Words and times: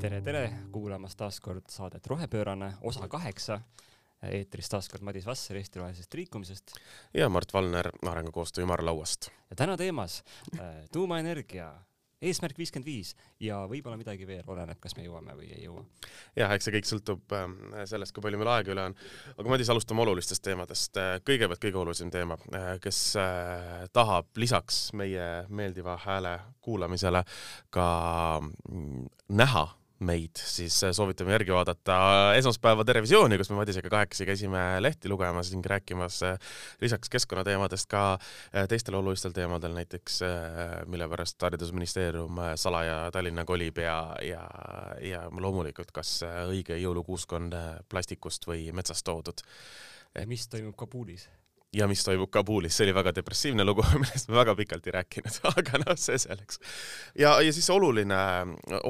tere, 0.00 0.20
tere 0.24 0.44
kuulamast 0.72 1.18
taas 1.20 1.40
kord 1.44 1.68
saadet 1.68 2.06
Rohepöörane, 2.06 2.72
osa 2.80 3.08
kaheksa. 3.08 3.60
eetris 4.22 4.68
taas 4.68 4.88
kord 4.88 5.02
Madis 5.02 5.26
Vasser 5.26 5.56
Eesti 5.56 5.78
Rohelisest 5.78 6.14
Liikumisest. 6.14 6.72
ja 7.14 7.28
Mart 7.28 7.54
Valner 7.54 7.90
Arengukoostöö 8.06 8.64
ümarlauast. 8.64 9.28
ja 9.50 9.56
täna 9.56 9.76
teemas 9.76 10.22
äh, 10.60 10.88
tuumaenergia, 10.92 11.72
eesmärk 12.22 12.58
viiskümmend 12.58 12.86
viis 12.86 13.16
ja 13.40 13.58
võib-olla 13.68 13.96
midagi 13.96 14.26
veel, 14.26 14.44
oleneb, 14.46 14.78
kas 14.80 14.96
me 14.96 15.04
jõuame 15.04 15.36
või 15.36 15.50
ei 15.52 15.64
jõua. 15.64 15.84
jah, 16.36 16.52
eks 16.52 16.68
see 16.68 16.76
kõik 16.78 16.88
sõltub 16.88 17.34
äh, 17.36 17.84
sellest, 17.84 18.14
kui 18.16 18.24
palju 18.24 18.40
meil 18.40 18.52
aega 18.54 18.72
üle 18.72 18.86
on. 18.90 18.96
aga 19.36 19.52
Madis, 19.52 19.68
alustame 19.68 20.00
olulistest 20.06 20.44
teemadest. 20.44 20.96
kõigepealt 21.28 21.60
kõige 21.60 21.82
olulisem 21.82 22.10
teema, 22.10 22.38
kes 22.80 23.02
äh, 23.20 23.84
tahab 23.92 24.32
lisaks 24.36 24.92
meie 24.92 25.28
meeldiva 25.48 25.98
hääle 26.06 26.38
kuulamisele 26.60 27.24
ka 27.70 27.90
mm, 28.40 29.04
näha 29.28 29.66
meid, 30.06 30.40
siis 30.40 30.74
soovitame 30.96 31.34
järgi 31.34 31.52
vaadata 31.52 31.96
esmaspäeva 32.38 32.84
Terevisiooni, 32.88 33.36
kus 33.40 33.50
me 33.52 33.58
Madisega 33.58 33.90
kahekesi 33.92 34.26
käisime 34.28 34.62
lehti 34.80 35.10
lugemas 35.12 35.50
ning 35.52 35.66
rääkimas 35.66 36.20
lisaks 36.80 37.12
keskkonnateemadest 37.12 37.88
ka 37.90 38.04
teistel 38.70 38.96
olulistel 39.00 39.34
teemadel, 39.36 39.74
näiteks 39.76 40.20
mille 40.92 41.08
pärast 41.08 41.42
Haridusministeerium 41.42 42.40
salaja 42.60 43.10
Tallinna 43.12 43.44
kolib 43.44 43.82
ja, 43.84 43.98
ja, 44.24 44.46
ja 45.04 45.26
loomulikult, 45.30 45.92
kas 45.92 46.20
õige 46.48 46.80
jõulukuusk 46.80 47.36
on 47.36 47.52
plastikust 47.88 48.48
või 48.48 48.70
metsast 48.72 49.04
toodud. 49.04 49.44
mis 50.26 50.48
toimub 50.48 50.76
Kabulis? 50.76 51.28
Ja 51.72 51.86
mis 51.88 52.02
toimub 52.04 52.30
Kabulis, 52.34 52.74
see 52.74 52.88
oli 52.88 52.94
väga 52.94 53.12
depressiivne 53.14 53.64
lugu, 53.66 53.84
millest 54.02 54.30
me 54.30 54.38
väga 54.40 54.54
pikalt 54.58 54.88
ei 54.88 54.94
rääkinud, 54.98 55.38
aga 55.52 55.82
noh, 55.84 55.98
see 56.00 56.18
selleks. 56.18 56.60
ja, 57.18 57.36
ja 57.44 57.52
siis 57.54 57.70
oluline, 57.70 58.20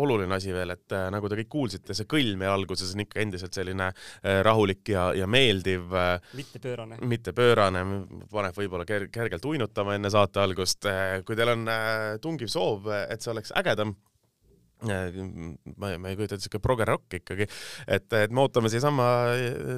oluline 0.01 0.37
asi 0.37 0.55
veel, 0.55 0.75
et 0.77 0.97
äh, 0.97 1.09
nagu 1.13 1.29
te 1.29 1.39
kõik 1.43 1.53
kuulsite, 1.53 1.97
see 1.97 2.09
kõll 2.11 2.35
meil 2.41 2.55
alguses 2.55 2.95
on 2.95 3.05
ikka 3.05 3.21
endiselt 3.23 3.57
selline 3.57 3.91
äh, 3.91 4.41
rahulik 4.47 4.95
ja, 4.95 5.11
ja 5.17 5.29
meeldiv. 5.31 5.93
Äh, 5.93 6.33
mitte 6.39 6.63
pöörane. 6.63 7.01
mitte 7.05 7.37
pöörane, 7.37 7.85
paneb 8.33 8.57
võib-olla 8.57 8.89
ker 8.89 9.09
kergelt 9.13 9.45
uinutama 9.45 9.97
enne 9.97 10.11
saate 10.13 10.41
algust. 10.41 10.87
kui 11.27 11.37
teil 11.37 11.53
on 11.53 11.69
tungiv 12.23 12.49
soov, 12.53 12.89
et 13.11 13.21
see 13.21 13.33
oleks 13.35 13.53
ägedam 13.61 13.95
ma, 14.87 15.93
ma 16.01 16.11
ei 16.11 16.17
kujuta 16.17 16.37
ette, 16.37 16.47
siuke 16.47 16.61
progerokk 16.63 17.19
ikkagi, 17.21 17.47
et, 17.91 18.07
et 18.17 18.33
me 18.33 18.45
ootame 18.45 18.71
siiasama 18.73 19.07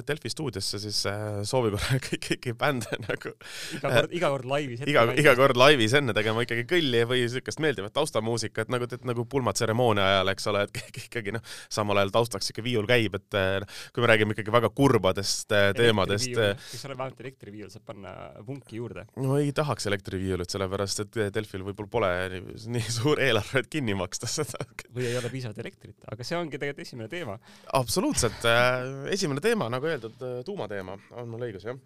Delfi 0.07 0.31
stuudiosse 0.31 0.79
siis 0.81 1.01
äh, 1.09 1.41
soovi 1.47 1.71
korral 1.75 2.01
kõiki 2.03 2.53
bände 2.59 2.99
nagu. 3.03 3.33
iga 3.75 3.91
kord, 3.91 4.15
iga 4.15 4.31
kord 4.33 4.47
laivis. 4.49 4.83
iga, 4.87 5.05
iga 5.19 5.35
kord 5.39 5.59
laivis 5.59 5.95
enne 5.99 6.15
tegema 6.15 6.45
ikkagi 6.45 6.65
kõlli 6.69 7.03
või 7.09 7.25
siukest 7.31 7.61
meeldivat 7.63 7.95
taustamuusikat 7.97 8.71
nagu 8.73 8.87
tead 8.89 9.05
nagu 9.09 9.25
pulmatseremoonia 9.29 10.05
ajal, 10.13 10.33
eks 10.33 10.49
ole, 10.53 10.65
et 10.67 10.81
ikkagi 11.07 11.35
noh, 11.35 11.43
samal 11.73 11.99
ajal 12.01 12.13
taustaks 12.19 12.51
siuke 12.51 12.65
viiul 12.65 12.87
käib, 12.89 13.17
et 13.19 13.39
noh, 13.63 13.81
kui 13.93 14.05
me 14.05 14.11
räägime 14.11 14.37
ikkagi 14.37 14.55
väga 14.55 14.71
kurbadest 14.75 15.55
äh, 15.55 15.71
teemadest. 15.77 16.31
kas 16.33 16.79
seal 16.79 16.95
vähemalt 16.95 17.19
elektriviiul 17.23 17.71
saab 17.73 17.87
panna 17.91 18.15
vunki 18.47 18.79
juurde? 18.79 19.07
no 19.19 19.37
ei 19.41 19.51
tahaks 19.55 19.89
elektriviiulit, 19.91 20.51
sellepärast 20.53 21.05
et 21.05 21.21
Delfil 21.35 21.65
võib-olla 21.67 21.91
pole 21.93 22.11
nii, 22.33 22.57
nii 22.77 22.89
suur 22.93 23.21
eelarve, 23.23 23.63
et 23.63 23.71
kinni 23.71 23.95
maksta 23.97 24.29
seda 24.29 24.63
või 24.93 25.09
ei 25.09 25.17
ole 25.17 25.29
piisavalt 25.33 25.59
elektrit, 25.63 25.99
aga 26.11 26.25
see 26.25 26.37
ongi 26.37 26.59
tegelikult 26.59 26.87
esimene 26.87 27.11
teema. 27.11 27.37
absoluutselt 27.79 28.47
äh,, 28.49 28.81
esimene 29.13 29.43
teema, 29.43 29.69
nagu 29.73 29.89
öeldud, 29.89 30.17
äh, 30.21 30.41
tuumateema, 30.47 30.97
on 31.19 31.31
mul 31.31 31.47
õigus, 31.47 31.65
jah? 31.67 31.79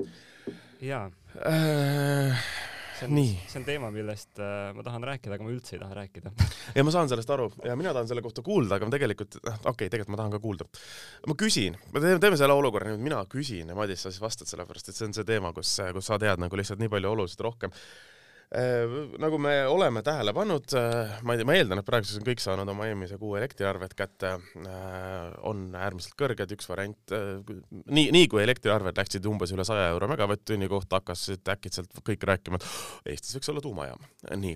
jaa 0.84 1.06
äh,. 1.48 2.48
see 2.98 3.08
on, 3.08 3.22
see 3.48 3.60
on 3.62 3.68
teema, 3.68 3.92
millest 3.94 4.42
äh, 4.42 4.74
ma 4.76 4.86
tahan 4.86 5.06
rääkida, 5.08 5.38
aga 5.38 5.48
ma 5.48 5.54
üldse 5.54 5.78
ei 5.78 5.84
taha 5.84 6.00
rääkida 6.02 6.34
ja 6.78 6.86
ma 6.88 6.94
saan 6.96 7.12
sellest 7.12 7.32
aru 7.36 7.48
ja 7.66 7.78
mina 7.80 7.96
tahan 7.96 8.12
selle 8.12 8.26
kohta 8.26 8.44
kuulda, 8.46 8.78
aga 8.78 8.90
ma 8.90 8.96
tegelikult, 8.98 9.40
noh, 9.40 9.62
okei 9.64 9.72
okay,, 9.72 9.94
tegelikult 9.94 10.16
ma 10.16 10.22
tahan 10.24 10.36
ka 10.36 10.44
kuulda. 10.44 10.68
ma 11.30 11.40
küsin, 11.40 11.80
me 11.94 12.04
teeme, 12.04 12.20
teeme 12.24 12.42
selle 12.42 12.58
olukorra 12.58 12.92
nüüd, 12.92 13.06
mina 13.08 13.24
küsin 13.32 13.72
ja 13.72 13.80
Madis, 13.80 14.04
sa 14.04 14.12
siis 14.12 14.24
vastad, 14.24 14.52
sellepärast 14.52 14.92
et 14.92 15.00
see 15.00 15.10
on 15.10 15.18
see 15.18 15.28
teema, 15.28 15.56
kus, 15.56 15.78
kus 15.96 16.12
sa 16.12 16.20
tead 16.22 16.44
nagu 16.44 16.60
lihtsalt 16.60 16.84
nii 16.84 16.92
palju 16.92 17.16
oluliselt 17.16 17.48
rohkem 17.48 17.76
nagu 19.20 19.38
me 19.44 19.54
oleme 19.68 20.02
tähele 20.06 20.32
pannud, 20.36 20.72
äh, 20.80 21.18
ma 21.28 21.36
ei 21.36 21.42
tea, 21.42 21.48
ma 21.50 21.56
eeldan, 21.58 21.82
et 21.82 21.88
praeguseks 21.88 22.22
on 22.22 22.28
kõik 22.30 22.40
saanud 22.40 22.70
oma 22.72 22.86
eelmise 22.88 23.18
kuu 23.20 23.34
elektriarved 23.36 23.96
kätte, 23.98 24.38
äh, 24.62 25.34
on 25.50 25.66
äärmiselt 25.76 26.16
kõrged, 26.20 26.54
üks 26.56 26.70
variant, 26.72 27.16
nii, 27.92 28.06
nii 28.16 28.30
kui 28.32 28.44
elektriarved 28.46 28.96
läksid 29.02 29.28
umbes 29.28 29.52
üle 29.56 29.66
saja 29.68 29.90
euro 29.92 30.08
megavatt-tunni 30.14 30.70
kohta, 30.72 31.02
hakkasid 31.02 31.52
äkitselt 31.58 32.00
kõik 32.08 32.24
rääkima, 32.30 32.62
et 32.62 33.12
Eestis 33.18 33.36
võiks 33.36 33.52
olla 33.52 33.64
tuumajaam, 33.66 34.08
nii. 34.40 34.56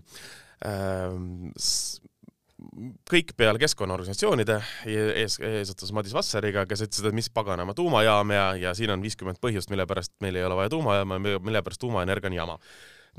Kõik 3.09 3.31
peale 3.35 3.57
keskkonnaorganisatsioonide 3.59 4.59
ees, 4.85 5.39
eesotsas 5.41 5.91
Madis 5.97 6.13
Vasseriga, 6.13 6.63
kes 6.69 6.85
ütlesid, 6.85 7.09
et 7.09 7.17
mis 7.17 7.31
paganama 7.33 7.73
tuumajaam 7.75 8.31
ja, 8.37 8.47
ja 8.69 8.73
siin 8.77 8.93
on 8.93 9.03
viiskümmend 9.03 9.41
põhjust, 9.41 9.73
mille 9.73 9.87
pärast 9.89 10.13
meil 10.23 10.37
ei 10.37 10.45
ole 10.47 10.59
vaja 10.61 10.71
tuumajaama, 10.77 11.17
mille 11.19 11.63
pärast 11.65 11.81
tuumaenergia 11.81 12.29
on 12.29 12.37
jama 12.37 12.59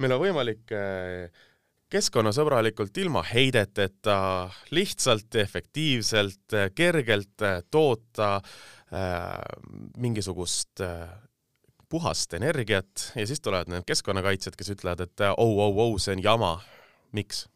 meil 0.00 0.14
on 0.16 0.22
võimalik 0.22 0.72
äh, 0.76 1.42
keskkonnasõbralikult, 1.92 2.96
ilma 3.02 3.22
heideteta, 3.26 4.16
lihtsalt, 4.72 5.34
efektiivselt, 5.42 6.56
äh, 6.56 6.70
kergelt 6.74 7.44
äh, 7.44 7.60
toota 7.70 8.38
mingisugust 9.96 10.82
puhast 11.88 12.34
energiat 12.36 13.06
ja 13.16 13.24
siis 13.24 13.40
tulevad 13.40 13.70
need 13.72 13.86
keskkonnakaitsjad, 13.88 14.52
kes 14.52 14.68
ütlevad, 14.74 15.00
et 15.06 15.22
oh, 15.30 15.54
oh, 15.64 15.78
oh, 15.80 15.94
see 15.96 16.12
on 16.12 16.20
jama. 16.20 16.50
miks? 17.16 17.46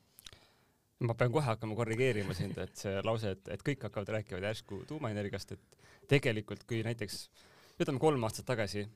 ma 1.05 1.13
pean 1.13 1.35
kohe 1.35 1.45
hakkama 1.45 1.77
korrigeerima 1.77 2.33
sind, 2.33 2.57
et 2.57 2.73
see 2.81 3.03
lause, 3.05 3.35
et, 3.37 3.51
et 3.53 3.65
kõik 3.69 3.85
hakkavad 3.85 4.15
rääkima 4.17 4.41
järsku 4.47 4.81
tuumaenergiast, 4.89 5.53
et 5.53 5.93
tegelikult 6.09 6.65
kui 6.65 6.81
näiteks 6.89 7.19
ütleme 7.77 8.01
kolm 8.01 8.25
aastat 8.25 8.49
tagasi 8.49 8.87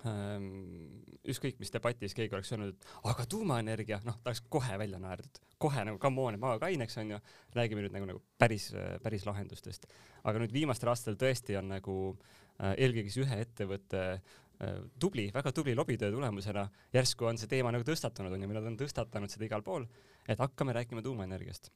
ükskõik 0.00 1.58
mis 1.60 1.72
debatis 1.72 2.14
keegi 2.16 2.34
oleks 2.34 2.52
öelnud, 2.54 2.72
et 2.72 3.08
aga 3.10 3.26
tuumaenergia, 3.28 4.00
noh, 4.06 4.16
ta 4.22 4.30
oleks 4.30 4.42
kohe 4.52 4.78
välja 4.80 5.00
naerdud, 5.02 5.40
kohe 5.60 5.84
nagu 5.84 6.00
come 6.00 6.22
on, 6.24 6.38
maa 6.40 6.58
kaineks 6.62 6.96
onju, 7.02 7.18
räägime 7.56 7.84
nüüd 7.84 7.96
nagu, 7.96 8.08
nagu 8.08 8.22
päris, 8.40 8.70
päris 9.04 9.26
lahendustest. 9.28 9.88
aga 10.24 10.42
nüüd 10.42 10.54
viimastel 10.54 10.92
aastatel 10.92 11.18
tõesti 11.20 11.58
on 11.60 11.68
nagu 11.74 11.96
äh, 12.14 12.72
eelkõige 12.76 13.10
siis 13.10 13.26
ühe 13.26 13.40
ettevõtte 13.44 14.02
äh, 14.16 14.78
tubli, 14.98 15.28
väga 15.34 15.52
tubli 15.52 15.74
lobitöö 15.76 16.12
tulemusena 16.14 16.68
järsku 16.94 17.28
on 17.28 17.40
see 17.40 17.50
teema 17.50 17.72
nagu 17.74 17.84
tõstatunud 17.84 18.32
onju, 18.32 18.52
nad 18.56 18.70
on 18.72 18.78
tõstatanud 18.80 19.32
seda 19.32 19.48
igal 19.50 19.64
pool, 19.66 19.84
et 20.28 20.40
hakkame 20.40 20.76
rääkima 20.76 21.04
tuumaenergiast. 21.04 21.70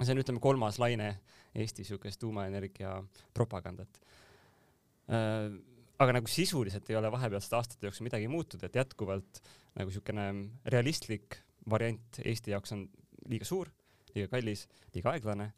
see 0.00 0.14
on, 0.14 0.22
ütleme, 0.22 0.40
kolmas 0.40 0.78
laine 0.78 1.18
Eesti 1.54 1.84
siukest 1.84 2.20
tuumaenergia 2.22 3.02
propagandat 3.34 4.00
äh, 5.10 5.60
aga 6.00 6.16
nagu 6.16 6.30
sisuliselt 6.30 6.88
ei 6.90 6.96
ole 6.96 7.10
vahepealsete 7.12 7.56
aastate 7.58 7.88
jooksul 7.88 8.06
midagi 8.06 8.28
muutunud, 8.32 8.64
et 8.64 8.78
jätkuvalt 8.80 9.40
nagu 9.76 9.90
niisugune 9.90 10.26
realistlik 10.72 11.36
variant 11.70 12.20
Eesti 12.24 12.54
jaoks 12.54 12.72
on 12.76 12.86
liiga 13.28 13.48
suur, 13.48 13.68
liiga 14.14 14.30
kallis, 14.32 14.66
liiga 14.94 15.12
aeglane 15.14 15.50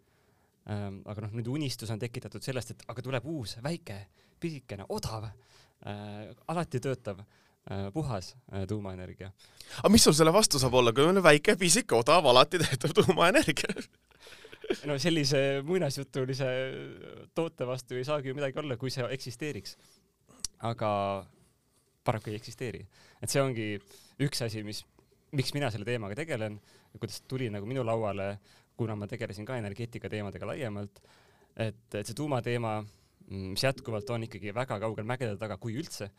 ähm,. 0.70 1.00
aga 1.06 1.26
noh, 1.26 1.36
nüüd 1.38 1.50
unistus 1.52 1.90
on 1.94 2.02
tekitatud 2.02 2.42
sellest, 2.42 2.74
et 2.74 2.84
aga 2.90 3.04
tuleb 3.06 3.28
uus, 3.30 3.56
väike, 3.62 4.00
pisikene, 4.42 4.88
odav 4.90 5.28
äh,, 5.30 6.32
alati 6.50 6.82
töötav 6.82 7.22
äh, 7.22 7.88
puhas 7.94 8.34
äh, 8.52 8.66
tuumaenergia. 8.68 9.30
aga 9.78 9.94
mis 9.94 10.08
sul 10.08 10.18
selle 10.18 10.34
vastu 10.34 10.58
saab 10.62 10.74
olla, 10.82 10.94
kui 10.96 11.06
on 11.06 11.22
väike, 11.22 11.56
pisike, 11.60 11.94
odav, 11.94 12.26
alati 12.26 12.60
töötav 12.64 12.98
tuumaenergia 12.98 13.78
no 14.90 14.98
sellise 14.98 15.62
muinasjutulise 15.66 16.50
toote 17.34 17.66
vastu 17.66 17.94
ei 17.98 18.06
saagi 18.06 18.30
ju 18.30 18.38
midagi 18.38 18.58
olla, 18.58 18.76
kui 18.80 18.90
see 18.90 19.06
eksisteeriks 19.14 19.78
aga 20.62 20.90
paraku 22.04 22.30
ei 22.30 22.38
eksisteeri. 22.38 22.86
et 23.22 23.30
see 23.30 23.42
ongi 23.42 23.66
üks 24.22 24.42
asi, 24.42 24.62
mis, 24.66 24.84
miks 25.32 25.54
mina 25.54 25.70
selle 25.70 25.86
teemaga 25.86 26.18
tegelen 26.18 26.60
kuidas 26.98 27.22
tuli 27.28 27.48
nagu 27.50 27.66
minu 27.66 27.84
lauale, 27.84 28.36
kuna 28.76 28.96
ma 28.96 29.08
tegelesin 29.08 29.46
ka 29.48 29.56
energeetika 29.60 30.10
teemadega 30.12 30.48
laiemalt, 30.48 31.00
et, 31.56 31.82
et 31.94 32.06
see 32.06 32.16
tuumateema, 32.16 32.78
mis 33.32 33.64
jätkuvalt 33.64 34.10
on 34.12 34.26
ikkagi 34.28 34.52
väga 34.54 34.78
kaugel 34.82 35.06
mägede 35.08 35.36
taga, 35.40 35.58
kui 35.60 35.76
üldse, 35.80 36.10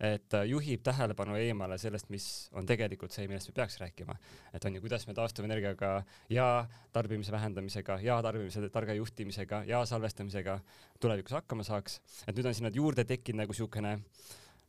et 0.00 0.34
juhib 0.48 0.82
tähelepanu 0.82 1.36
eemale 1.38 1.78
sellest, 1.78 2.08
mis 2.10 2.26
on 2.52 2.66
tegelikult 2.66 3.14
see, 3.14 3.28
millest 3.30 3.52
me 3.52 3.54
peaks 3.60 3.78
rääkima. 3.78 4.16
et 4.52 4.64
on 4.64 4.74
ju, 4.74 4.80
kuidas 4.82 5.06
me 5.06 5.14
taastuvenergiaga 5.14 5.90
ja 6.30 6.66
tarbimise 6.92 7.32
vähendamisega 7.32 8.00
ja 8.02 8.22
tarbimise 8.22 8.68
targa 8.74 8.94
juhtimisega 8.94 9.62
ja 9.66 9.84
salvestamisega 9.86 10.58
tulevikus 11.00 11.32
hakkama 11.32 11.62
saaks. 11.62 12.00
et 12.26 12.36
nüüd 12.36 12.46
on 12.46 12.54
sinna 12.54 12.70
juurde 12.74 13.04
tekkinud 13.04 13.44
nagu 13.44 13.52
siukene 13.52 14.00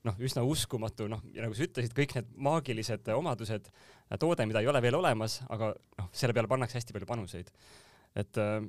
noh, 0.05 0.21
üsna 0.21 0.43
uskumatu, 0.45 1.07
noh, 1.09 1.21
ja 1.33 1.45
nagu 1.45 1.57
sa 1.57 1.65
ütlesid, 1.65 1.93
kõik 1.97 2.15
need 2.17 2.31
maagilised 2.47 3.09
omadused, 3.15 3.69
toode, 4.21 4.45
mida 4.45 4.61
ei 4.61 4.69
ole 4.69 4.81
veel 4.85 4.97
olemas, 4.99 5.39
aga 5.49 5.71
noh, 5.73 6.09
selle 6.13 6.35
peale 6.37 6.51
pannakse 6.51 6.77
hästi 6.77 6.95
palju 6.95 7.09
panuseid. 7.09 7.51
et 8.15 8.37
äh, 8.37 8.59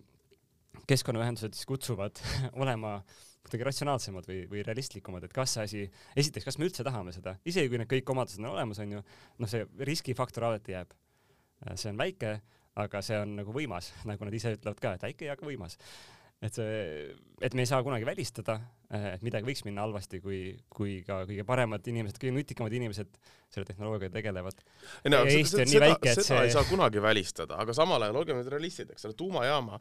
keskkonnaühendused 0.88 1.54
siis 1.54 1.68
kutsuvad 1.68 2.20
olema 2.62 2.98
kuidagi 3.46 3.66
ratsionaalsemad 3.68 4.26
või, 4.28 4.42
või 4.50 4.64
realistlikumad, 4.66 5.24
et 5.26 5.34
kas 5.34 5.56
see 5.56 5.64
asi, 5.68 5.84
esiteks, 6.18 6.46
kas 6.48 6.58
me 6.58 6.68
üldse 6.68 6.84
tahame 6.86 7.14
seda, 7.14 7.36
isegi 7.46 7.70
kui 7.72 7.80
need 7.80 7.90
kõik 7.90 8.12
omadused 8.14 8.42
on 8.42 8.50
olemas, 8.52 8.82
onju, 8.82 9.02
noh, 9.42 9.50
see 9.50 9.64
riskifaktor 9.88 10.48
alati 10.50 10.76
jääb. 10.76 10.94
see 11.74 11.90
on 11.90 11.98
väike, 12.00 12.36
aga 12.82 13.02
see 13.04 13.18
on 13.22 13.36
nagu 13.40 13.54
võimas, 13.54 13.92
nagu 14.10 14.28
nad 14.28 14.36
ise 14.36 14.56
ütlevad 14.58 14.82
ka, 14.82 14.96
et 14.96 15.08
väike 15.08 15.30
ja 15.30 15.36
ka 15.38 15.48
võimas. 15.48 15.78
Et 16.44 16.56
see, 16.56 16.80
et 17.40 17.54
me 17.56 17.64
ei 17.64 17.68
saa 17.68 17.78
kunagi 17.84 18.04
välistada, 18.06 18.58
et 18.92 19.22
midagi 19.24 19.48
võiks 19.48 19.64
minna 19.66 19.82
halvasti, 19.86 20.20
kui, 20.22 20.40
kui 20.72 20.98
ka 21.06 21.22
kõige 21.28 21.46
paremad 21.48 21.86
inimesed, 21.88 22.18
kõige 22.20 22.34
nutikamad 22.36 22.74
inimesed 22.76 23.16
selle 23.52 23.66
tehnoloogiaga 23.68 24.12
tegelevad. 24.18 24.60
No, 25.08 25.22
Eesti 25.24 25.62
on 25.64 25.70
nii 25.72 25.82
väike, 25.82 26.12
et 26.12 26.20
seda 26.20 26.26
see... 26.28 26.42
ei 26.50 26.52
saa 26.54 26.66
kunagi 26.68 27.02
välistada, 27.02 27.56
aga 27.62 27.74
samal 27.76 28.04
ajal 28.04 28.20
olgem 28.20 28.40
nüüd 28.40 28.50
realistid, 28.52 28.92
eks 28.94 29.08
ole, 29.08 29.16
tuumajaama 29.18 29.80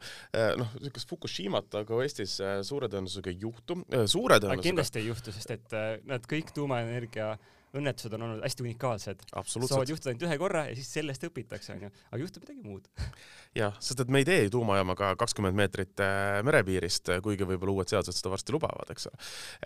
noh, 0.62 0.72
niisugust 0.80 1.12
Fukushimat 1.12 1.76
aga 1.82 2.00
Eestis 2.06 2.38
suure 2.66 2.88
tõenäosusega 2.92 3.34
ei 3.34 3.38
juhtu, 3.44 3.82
suure 4.08 4.40
tõenäosusega 4.40 4.70
kindlasti 4.70 5.02
ei 5.02 5.10
juhtu, 5.10 5.36
sest 5.36 5.54
et 5.58 5.78
nad 6.08 6.26
kõik 6.30 6.54
tuumaenergia 6.56 7.34
õnnetused 7.76 8.14
on 8.16 8.26
olnud 8.26 8.44
hästi 8.44 8.64
unikaalsed. 8.64 9.24
saavad 9.32 9.90
juhtuda 9.90 10.12
ainult 10.12 10.26
ühe 10.28 10.38
korra 10.40 10.64
ja 10.70 10.76
siis 10.78 10.90
sellest 10.98 11.26
õpitakse, 11.28 11.74
onju. 11.76 11.90
aga 12.10 12.20
juhtub 12.22 12.46
midagi 12.46 12.62
muud. 12.64 12.88
jah, 13.56 13.76
sest 13.80 14.02
et 14.02 14.10
me 14.12 14.20
ei 14.20 14.26
tee 14.28 14.48
tuumajaama 14.52 14.94
ka 14.98 15.12
kakskümmend 15.20 15.56
meetrit 15.56 16.00
äh, 16.04 16.40
merepiirist, 16.46 17.10
äh, 17.14 17.20
kuigi 17.24 17.46
võib-olla 17.48 17.78
uued 17.78 17.90
seadused 17.90 18.18
seda 18.18 18.32
varsti 18.32 18.54
lubavad, 18.54 18.90
eks 18.92 19.08
ole. 19.08 19.20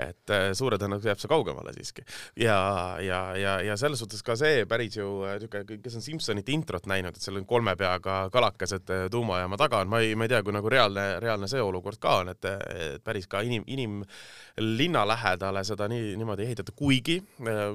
et 0.05 0.35
äh, 0.35 0.47
suure 0.57 0.79
tõenäosusega 0.81 1.15
jääb 1.15 1.23
see 1.23 1.31
kaugemale 1.31 1.75
siiski. 1.75 2.05
ja, 2.39 2.59
ja, 3.03 3.21
ja, 3.39 3.57
ja 3.67 3.77
selles 3.81 4.03
suhtes 4.03 4.23
ka 4.27 4.37
see 4.39 4.65
päris 4.71 4.99
ju 5.01 5.09
niisugune, 5.27 5.81
kes 5.83 5.99
on 5.99 6.07
Simsonite 6.07 6.55
introt 6.55 6.87
näinud, 6.91 7.17
et 7.17 7.25
seal 7.25 7.41
on 7.41 7.49
kolme 7.49 7.75
peaga 7.81 8.21
kalakesed 8.33 8.95
tuumajaama 9.11 9.59
taga 9.61 9.83
on, 9.85 9.91
ma 9.91 10.03
ei, 10.05 10.15
ma 10.15 10.27
ei 10.27 10.35
tea, 10.35 10.43
kui 10.47 10.55
nagu 10.55 10.71
reaalne, 10.71 11.07
reaalne 11.23 11.51
see 11.51 11.63
olukord 11.63 11.99
ka 12.03 12.21
on, 12.23 12.33
et, 12.35 12.51
et 12.71 13.05
päris 13.05 13.27
ka 13.31 13.43
inim, 13.47 13.67
inimlinna 13.67 15.05
lähedale 15.09 15.65
seda 15.67 15.89
nii, 15.91 16.15
niimoodi 16.21 16.47
ehitata, 16.47 16.75
kuigi 16.77 17.19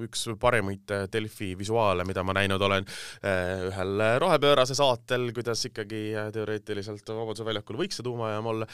üks 0.05 0.29
parimaid 0.39 0.95
Delfi 1.11 1.53
visuaale, 1.59 2.07
mida 2.07 2.23
ma 2.23 2.35
näinud 2.37 2.61
olen 2.61 2.87
ühel 3.25 4.05
rohepöörase 4.21 4.77
saatel, 4.77 5.29
kuidas 5.35 5.65
ikkagi 5.67 6.04
äh, 6.13 6.29
teoreetiliselt 6.35 7.09
Vabaduse 7.09 7.45
väljakul 7.47 7.79
võiks 7.81 7.99
see 7.99 8.05
tuumajaam 8.05 8.51
olla. 8.51 8.67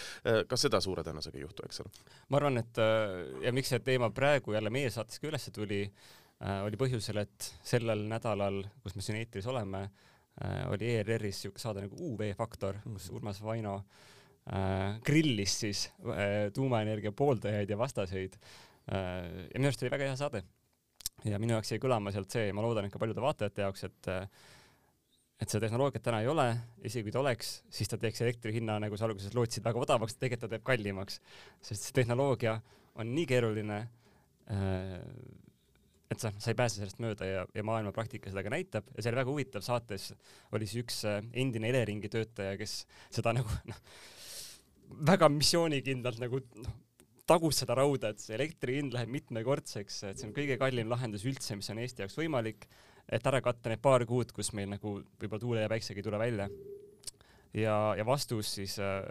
ka 0.48 0.58
seda 0.60 0.82
suure 0.84 1.04
tõenäosusega 1.06 1.40
ei 1.40 1.46
juhtu, 1.46 1.66
eks 1.66 1.82
ole. 1.84 1.92
ma 2.30 2.40
arvan, 2.40 2.62
et 2.62 2.80
ja 3.46 3.54
miks 3.56 3.72
see 3.74 3.82
teema 3.86 4.12
praegu 4.16 4.56
jälle 4.56 4.70
meie 4.74 4.90
saates 4.94 5.20
ka 5.20 5.30
üles 5.30 5.50
tuli, 5.56 5.82
oli 6.66 6.80
põhjusel, 6.80 7.22
et 7.22 7.52
sellel 7.64 8.06
nädalal, 8.10 8.64
kus 8.84 8.96
me 8.98 9.06
siin 9.06 9.20
eetris 9.20 9.48
oleme, 9.52 9.84
oli 10.72 10.96
ERR-is 10.96 11.44
siuke 11.46 11.62
saade 11.62 11.84
nagu 11.86 11.98
UV 12.12 12.32
Faktor, 12.38 12.80
kus 12.86 13.10
mhm. 13.10 13.20
Urmas 13.20 13.42
Vaino 13.44 13.76
äh, 14.50 15.00
grillis 15.06 15.60
siis 15.60 15.86
äh, 16.02 16.50
tuumaenergia 16.54 17.12
pooldajaid 17.12 17.70
ja 17.70 17.78
vastaseid 17.78 18.38
äh,. 18.92 19.48
ja 19.54 19.60
minu 19.60 19.70
arust 19.70 19.84
oli 19.84 19.94
väga 19.94 20.10
hea 20.10 20.16
saade 20.18 20.44
ja 21.30 21.40
minu 21.40 21.54
jaoks 21.54 21.76
jäi 21.76 21.82
kõlama 21.82 22.14
sealt 22.14 22.34
see 22.34 22.48
ja 22.48 22.56
ma 22.58 22.64
loodan, 22.66 22.88
et 22.88 22.94
ka 22.94 23.02
paljude 23.02 23.22
vaatajate 23.22 23.68
jaoks, 23.68 23.84
et 23.86 24.10
et 25.42 25.50
seda 25.50 25.66
tehnoloogiat 25.66 26.04
täna 26.06 26.22
ei 26.22 26.30
ole, 26.30 26.48
isegi 26.86 27.08
kui 27.08 27.14
ta 27.16 27.22
oleks, 27.24 27.56
siis 27.74 27.90
ta 27.90 27.98
teeks 28.02 28.22
elektri 28.22 28.54
hinna, 28.60 28.78
nagu 28.84 28.98
sa 28.98 29.08
alguses 29.08 29.34
lootsid, 29.34 29.64
väga 29.66 29.82
odavaks, 29.82 30.18
tegelikult 30.20 30.46
ta 30.46 30.52
teeb 30.54 30.66
kallimaks, 30.68 31.18
sest 31.66 31.88
see 31.88 31.96
tehnoloogia 31.98 32.60
on 33.02 33.14
nii 33.16 33.26
keeruline, 33.30 33.80
äh, 34.54 35.00
et 36.12 36.22
sa, 36.22 36.34
sa 36.38 36.52
ei 36.52 36.60
pääse 36.60 36.78
sellest 36.78 37.02
mööda 37.02 37.28
ja, 37.28 37.46
ja 37.56 37.66
maailma 37.66 37.94
praktika 37.96 38.30
seda 38.30 38.44
ka 38.44 38.52
näitab. 38.52 38.90
Ja 38.94 39.02
see 39.04 39.14
oli 39.14 39.22
väga 39.22 39.32
huvitav, 39.32 39.64
saates 39.66 40.10
oli 40.52 40.68
siis 40.68 40.84
üks 40.84 41.02
äh, 41.08 41.22
endine 41.34 41.72
Eleringi 41.72 42.12
töötaja, 42.12 42.58
kes 42.60 42.82
seda 43.16 43.34
nagu 43.38 43.58
noh, 43.72 43.82
väga 45.08 45.32
missioonikindlalt 45.32 46.22
nagu 46.22 46.44
noh, 46.62 46.78
tagus 47.32 47.62
seda 47.64 47.78
rauda, 47.80 48.12
et 48.12 48.22
see 48.22 48.36
elektri 48.36 48.78
hind 48.78 48.94
läheb 48.94 49.10
mitmekordseks, 49.14 50.02
et 50.10 50.20
see 50.20 50.28
on 50.28 50.36
kõige 50.36 50.58
kallim 50.62 50.92
lahendus 50.92 51.26
üldse, 51.26 51.56
mis 51.58 51.70
on 51.72 51.80
Eesti 51.82 52.04
jaoks 52.04 52.20
võimalik, 52.20 52.68
et 53.12 53.28
ära 53.28 53.42
katta 53.44 53.72
need 53.72 53.82
paar 53.84 54.06
kuud, 54.08 54.32
kus 54.36 54.54
meil 54.58 54.70
nagu 54.72 55.00
võib-olla 55.02 55.44
tuule 55.44 55.66
ja 55.66 55.72
päiksega 55.72 56.00
ei 56.00 56.08
tule 56.08 56.20
välja. 56.22 56.50
ja, 57.54 57.76
ja 57.98 58.06
vastus 58.08 58.54
siis 58.56 58.78
äh, 58.80 59.04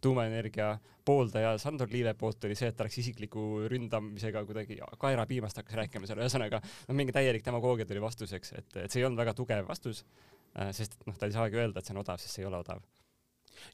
tuumaenergia 0.00 0.78
pooldaja 1.04 1.56
Sandor 1.58 1.90
Liive 1.90 2.14
poolt 2.14 2.44
oli 2.44 2.54
see, 2.58 2.70
et 2.70 2.76
ta 2.78 2.86
läks 2.86 2.98
isikliku 3.02 3.66
ründamisega 3.70 4.44
kuidagi 4.46 4.78
kaerapiimast 5.02 5.58
hakkas 5.62 5.78
rääkima 5.80 6.06
seal, 6.06 6.22
ühesõnaga 6.22 6.62
no 6.88 6.98
mingi 6.98 7.14
täielik 7.14 7.44
demagoogia 7.46 7.86
tuli 7.86 8.02
vastuseks, 8.02 8.54
et, 8.58 8.76
et 8.84 8.90
see 8.90 9.02
ei 9.02 9.08
olnud 9.08 9.22
väga 9.22 9.34
tugev 9.38 9.66
vastus 9.68 10.04
äh,, 10.04 10.70
sest 10.74 10.98
noh, 11.06 11.18
ta 11.18 11.26
ei 11.26 11.34
saagi 11.34 11.58
öelda, 11.58 11.80
et 11.82 11.88
see 11.88 11.96
on 11.96 12.02
odav, 12.04 12.22
sest 12.22 12.38
see 12.38 12.44
ei 12.46 12.50
ole 12.50 12.62
odav 12.62 12.82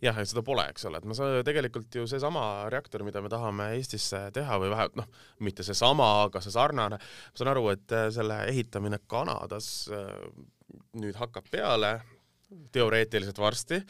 jah, 0.05 0.19
et 0.19 0.31
seda 0.31 0.45
pole, 0.47 0.67
eks 0.73 0.87
ole, 0.89 1.01
et 1.01 1.09
ma 1.09 1.17
saan 1.17 1.41
tegelikult 1.47 2.01
ju 2.01 2.07
seesama 2.11 2.43
reaktor, 2.73 3.05
mida 3.07 3.23
me 3.25 3.33
tahame 3.33 3.73
Eestisse 3.79 4.29
teha 4.35 4.61
või 4.61 4.73
vähemalt 4.75 5.01
noh, 5.01 5.09
mitte 5.45 5.67
seesama, 5.67 6.11
aga 6.27 6.43
see 6.45 6.55
sarnane, 6.55 7.01
ma 7.01 7.41
saan 7.41 7.55
aru, 7.55 7.69
et 7.75 7.97
äh, 7.97 8.09
selle 8.15 8.43
ehitamine 8.51 9.01
Kanadas 9.11 9.73
äh, 9.93 10.15
nüüd 10.99 11.19
hakkab 11.19 11.49
peale, 11.51 11.99
teoreetiliselt 12.73 13.39
varsti, 13.39 13.81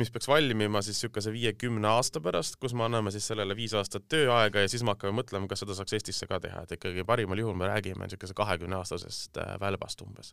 mis 0.00 0.10
peaks 0.12 0.28
valmima 0.28 0.80
siis 0.84 0.96
niisuguse 0.96 1.32
viiekümne 1.34 1.88
aasta 1.90 2.20
pärast, 2.24 2.56
kus 2.60 2.72
me 2.74 2.86
anname 2.86 3.12
siis 3.12 3.26
sellele 3.28 3.56
viis 3.56 3.74
aastat 3.76 4.06
tööaega 4.08 4.64
ja 4.64 4.70
siis 4.72 4.84
me 4.86 4.94
hakkame 4.94 5.18
mõtlema, 5.18 5.48
kas 5.50 5.64
seda 5.64 5.76
saaks 5.76 5.98
Eestisse 5.98 6.28
ka 6.30 6.40
teha, 6.40 6.64
et 6.64 6.76
ikkagi 6.78 7.04
parimal 7.08 7.44
juhul 7.44 7.58
me 7.58 7.68
räägime 7.68 8.08
niisuguse 8.08 8.36
kahekümne 8.36 8.80
aastasest 8.80 9.36
äh, 9.42 9.56
välbast 9.60 10.00
umbes, 10.06 10.32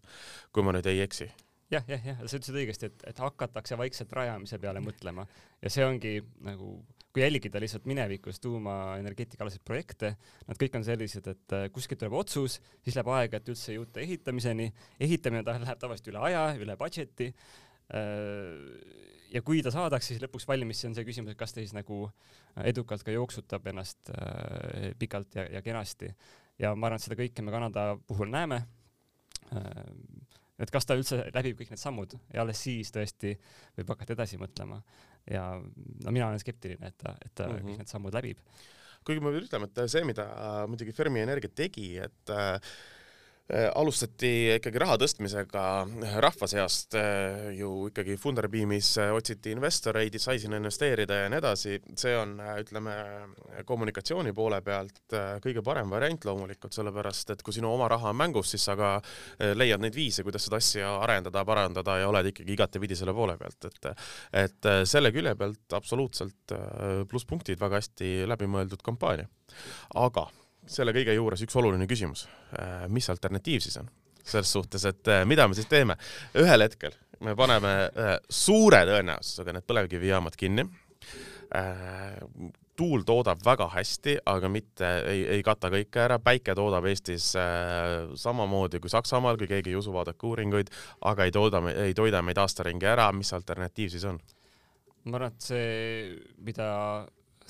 kui 0.56 0.63
ma 0.63 0.75
nüüd 0.75 0.88
ei 0.92 1.04
eksi 1.04 1.27
jah, 1.71 1.86
jah, 1.88 2.06
jah, 2.06 2.19
sa 2.25 2.38
ütlesid 2.39 2.57
õigesti, 2.60 2.89
et, 2.92 3.06
et 3.12 3.21
hakatakse 3.24 3.77
vaikselt 3.80 4.12
rajamise 4.15 4.60
peale 4.62 4.81
mõtlema 4.83 5.25
ja 5.62 5.71
see 5.71 5.86
ongi 5.86 6.18
nagu, 6.45 6.75
kui 7.13 7.24
jälgida 7.24 7.62
lihtsalt 7.62 7.86
minevikus 7.89 8.39
tuumaenergeetikaalaseid 8.44 9.63
projekte, 9.65 10.15
nad 10.48 10.60
kõik 10.60 10.77
on 10.80 10.86
sellised, 10.88 11.30
et 11.30 11.56
äh, 11.56 11.68
kuskilt 11.74 12.01
tuleb 12.01 12.18
otsus, 12.18 12.60
siis 12.81 12.98
läheb 12.98 13.12
aega, 13.13 13.39
et 13.39 13.54
üldse 13.54 13.77
jõuda 13.77 14.01
ehitamiseni, 14.01 14.71
ehitamine 15.07 15.44
ta 15.45 15.60
läheb 15.62 15.81
tavaliselt 15.81 16.10
üle 16.13 16.24
aja, 16.30 16.45
üle 16.57 16.77
budget'i. 16.80 17.30
Äh, 17.94 19.12
ja 19.33 19.42
kui 19.45 19.62
ta 19.66 19.74
saadakse 19.74 20.13
siis 20.13 20.24
lõpuks 20.24 20.48
valmis, 20.50 20.81
siis 20.81 20.92
on 20.92 20.98
see 20.98 21.06
küsimus, 21.06 21.33
et 21.33 21.39
kas 21.39 21.54
ta 21.54 21.62
siis 21.62 21.74
nagu 21.77 22.06
edukalt 22.66 23.06
ka 23.06 23.13
jooksutab 23.13 23.69
ennast 23.69 24.13
äh, 24.13 24.92
pikalt 24.98 25.38
ja, 25.38 25.48
ja 25.57 25.62
kenasti. 25.66 26.13
ja 26.62 26.74
ma 26.75 26.89
arvan, 26.89 27.01
et 27.01 27.06
seda 27.06 27.18
kõike 27.18 27.45
me 27.45 27.54
Kanada 27.54 27.92
puhul 28.07 28.30
näeme 28.33 28.63
et 30.60 30.72
kas 30.72 30.86
ta 30.86 30.98
üldse 30.98 31.24
läbib 31.34 31.58
kõik 31.60 31.74
need 31.74 31.82
sammud 31.82 32.14
ja 32.34 32.44
alles 32.44 32.62
siis 32.62 32.92
tõesti 32.94 33.34
võib 33.78 33.94
hakata 33.96 34.14
edasi 34.14 34.38
mõtlema. 34.38 34.82
ja 35.30 35.46
no 35.60 36.12
mina 36.12 36.28
olen 36.28 36.40
skeptiline, 36.40 36.88
et 36.88 36.98
ta, 36.98 37.16
et 37.26 37.34
ta 37.34 37.48
mm 37.48 37.56
-hmm. 37.56 37.70
kõik 37.70 37.78
need 37.84 37.94
sammud 37.94 38.14
läbib. 38.14 38.40
kuigi 39.04 39.20
ma 39.20 39.32
pean 39.32 39.44
ütlema, 39.44 39.66
et 39.66 39.90
see, 39.90 40.04
mida 40.04 40.28
muidugi 40.68 40.92
Fermi 40.92 41.20
Energia 41.20 41.50
tegi, 41.50 41.98
et 41.98 42.30
äh, 42.30 42.60
Äh, 42.60 43.03
alustati 43.51 44.30
ikkagi 44.56 44.80
raha 44.80 44.95
tõstmisega 45.01 45.63
rahva 46.24 46.48
seast 46.48 46.95
äh, 46.95 47.50
ju 47.57 47.90
ikkagi 47.90 48.16
Funderbeamis 48.18 48.94
äh, 49.04 49.12
otsiti 49.12 49.51
investoreid, 49.51 50.16
sai 50.21 50.38
sinna 50.40 50.62
investeerida 50.62 51.18
ja 51.23 51.31
nii 51.31 51.40
edasi, 51.42 51.76
see 52.00 52.14
on, 52.16 52.38
ütleme, 52.62 52.94
kommunikatsiooni 53.68 54.31
poole 54.35 54.62
pealt 54.64 55.16
kõige 55.44 55.64
parem 55.66 55.92
variant 55.92 56.23
loomulikult, 56.30 56.71
sellepärast 56.76 57.33
et 57.35 57.44
kui 57.44 57.56
sinu 57.56 57.68
oma 57.73 57.90
raha 57.92 58.14
on 58.14 58.19
mängus, 58.21 58.54
siis 58.54 58.64
sa 58.69 58.78
ka 58.80 58.94
leiad 59.59 59.83
neid 59.83 59.97
viise, 59.97 60.23
kuidas 60.23 60.47
seda 60.47 60.62
asja 60.64 60.94
arendada, 61.04 61.44
parandada 61.45 61.97
ja 62.00 62.07
oled 62.09 62.31
ikkagi 62.31 62.56
igatepidi 62.56 62.95
selle 62.97 63.16
poole 63.18 63.35
pealt, 63.42 63.68
et 63.68 63.92
et 64.44 64.69
selle 64.88 65.12
külje 65.14 65.35
pealt 65.38 65.76
absoluutselt 65.76 66.56
plusspunktid, 67.12 67.59
väga 67.59 67.81
hästi 67.81 68.14
läbimõeldud 68.31 68.81
kampaania. 68.85 69.28
aga 70.00 70.30
selle 70.70 70.94
kõige 70.96 71.16
juures 71.16 71.44
üks 71.46 71.56
oluline 71.60 71.88
küsimus. 71.90 72.26
Äh, 72.58 72.88
mis 72.94 73.10
alternatiiv 73.14 73.64
siis 73.64 73.78
on? 73.82 73.92
selles 74.24 74.54
suhtes, 74.56 74.86
et 74.88 75.08
äh, 75.12 75.26
mida 75.28 75.50
me 75.52 75.56
siis 75.58 75.68
teeme? 75.68 75.98
ühel 76.40 76.64
hetkel 76.64 76.94
me 77.28 77.34
paneme 77.36 77.72
äh, 77.92 78.14
suure 78.32 78.80
tõenäosusega 78.88 79.56
need 79.56 79.66
põlevkivijaamad 79.68 80.38
kinni. 80.40 80.68
tuul 82.76 83.04
toodab 83.06 83.44
väga 83.46 83.68
hästi, 83.70 84.16
aga 84.26 84.50
mitte 84.50 84.88
ei, 85.12 85.20
ei 85.36 85.44
kata 85.46 85.70
kõike 85.70 86.00
ära, 86.02 86.18
päike 86.24 86.56
toodab 86.58 86.88
Eestis 86.90 87.28
samamoodi 88.18 88.80
kui 88.82 88.90
Saksamaal, 88.90 89.38
kui 89.38 89.48
keegi 89.52 89.70
ei 89.70 89.78
usu, 89.78 89.94
vaadake 89.94 90.26
uuringuid, 90.26 90.72
aga 91.06 91.28
ei 91.28 91.36
tooda, 91.36 91.62
ei 91.84 91.94
toida 91.94 92.24
meid 92.26 92.42
aastaringi 92.42 92.90
ära, 92.90 93.12
mis 93.14 93.30
alternatiiv 93.38 93.94
siis 93.94 94.08
on? 94.10 94.18
ma 95.06 95.20
arvan, 95.20 95.36
et 95.36 95.46
see, 95.46 95.68
mida 96.48 96.72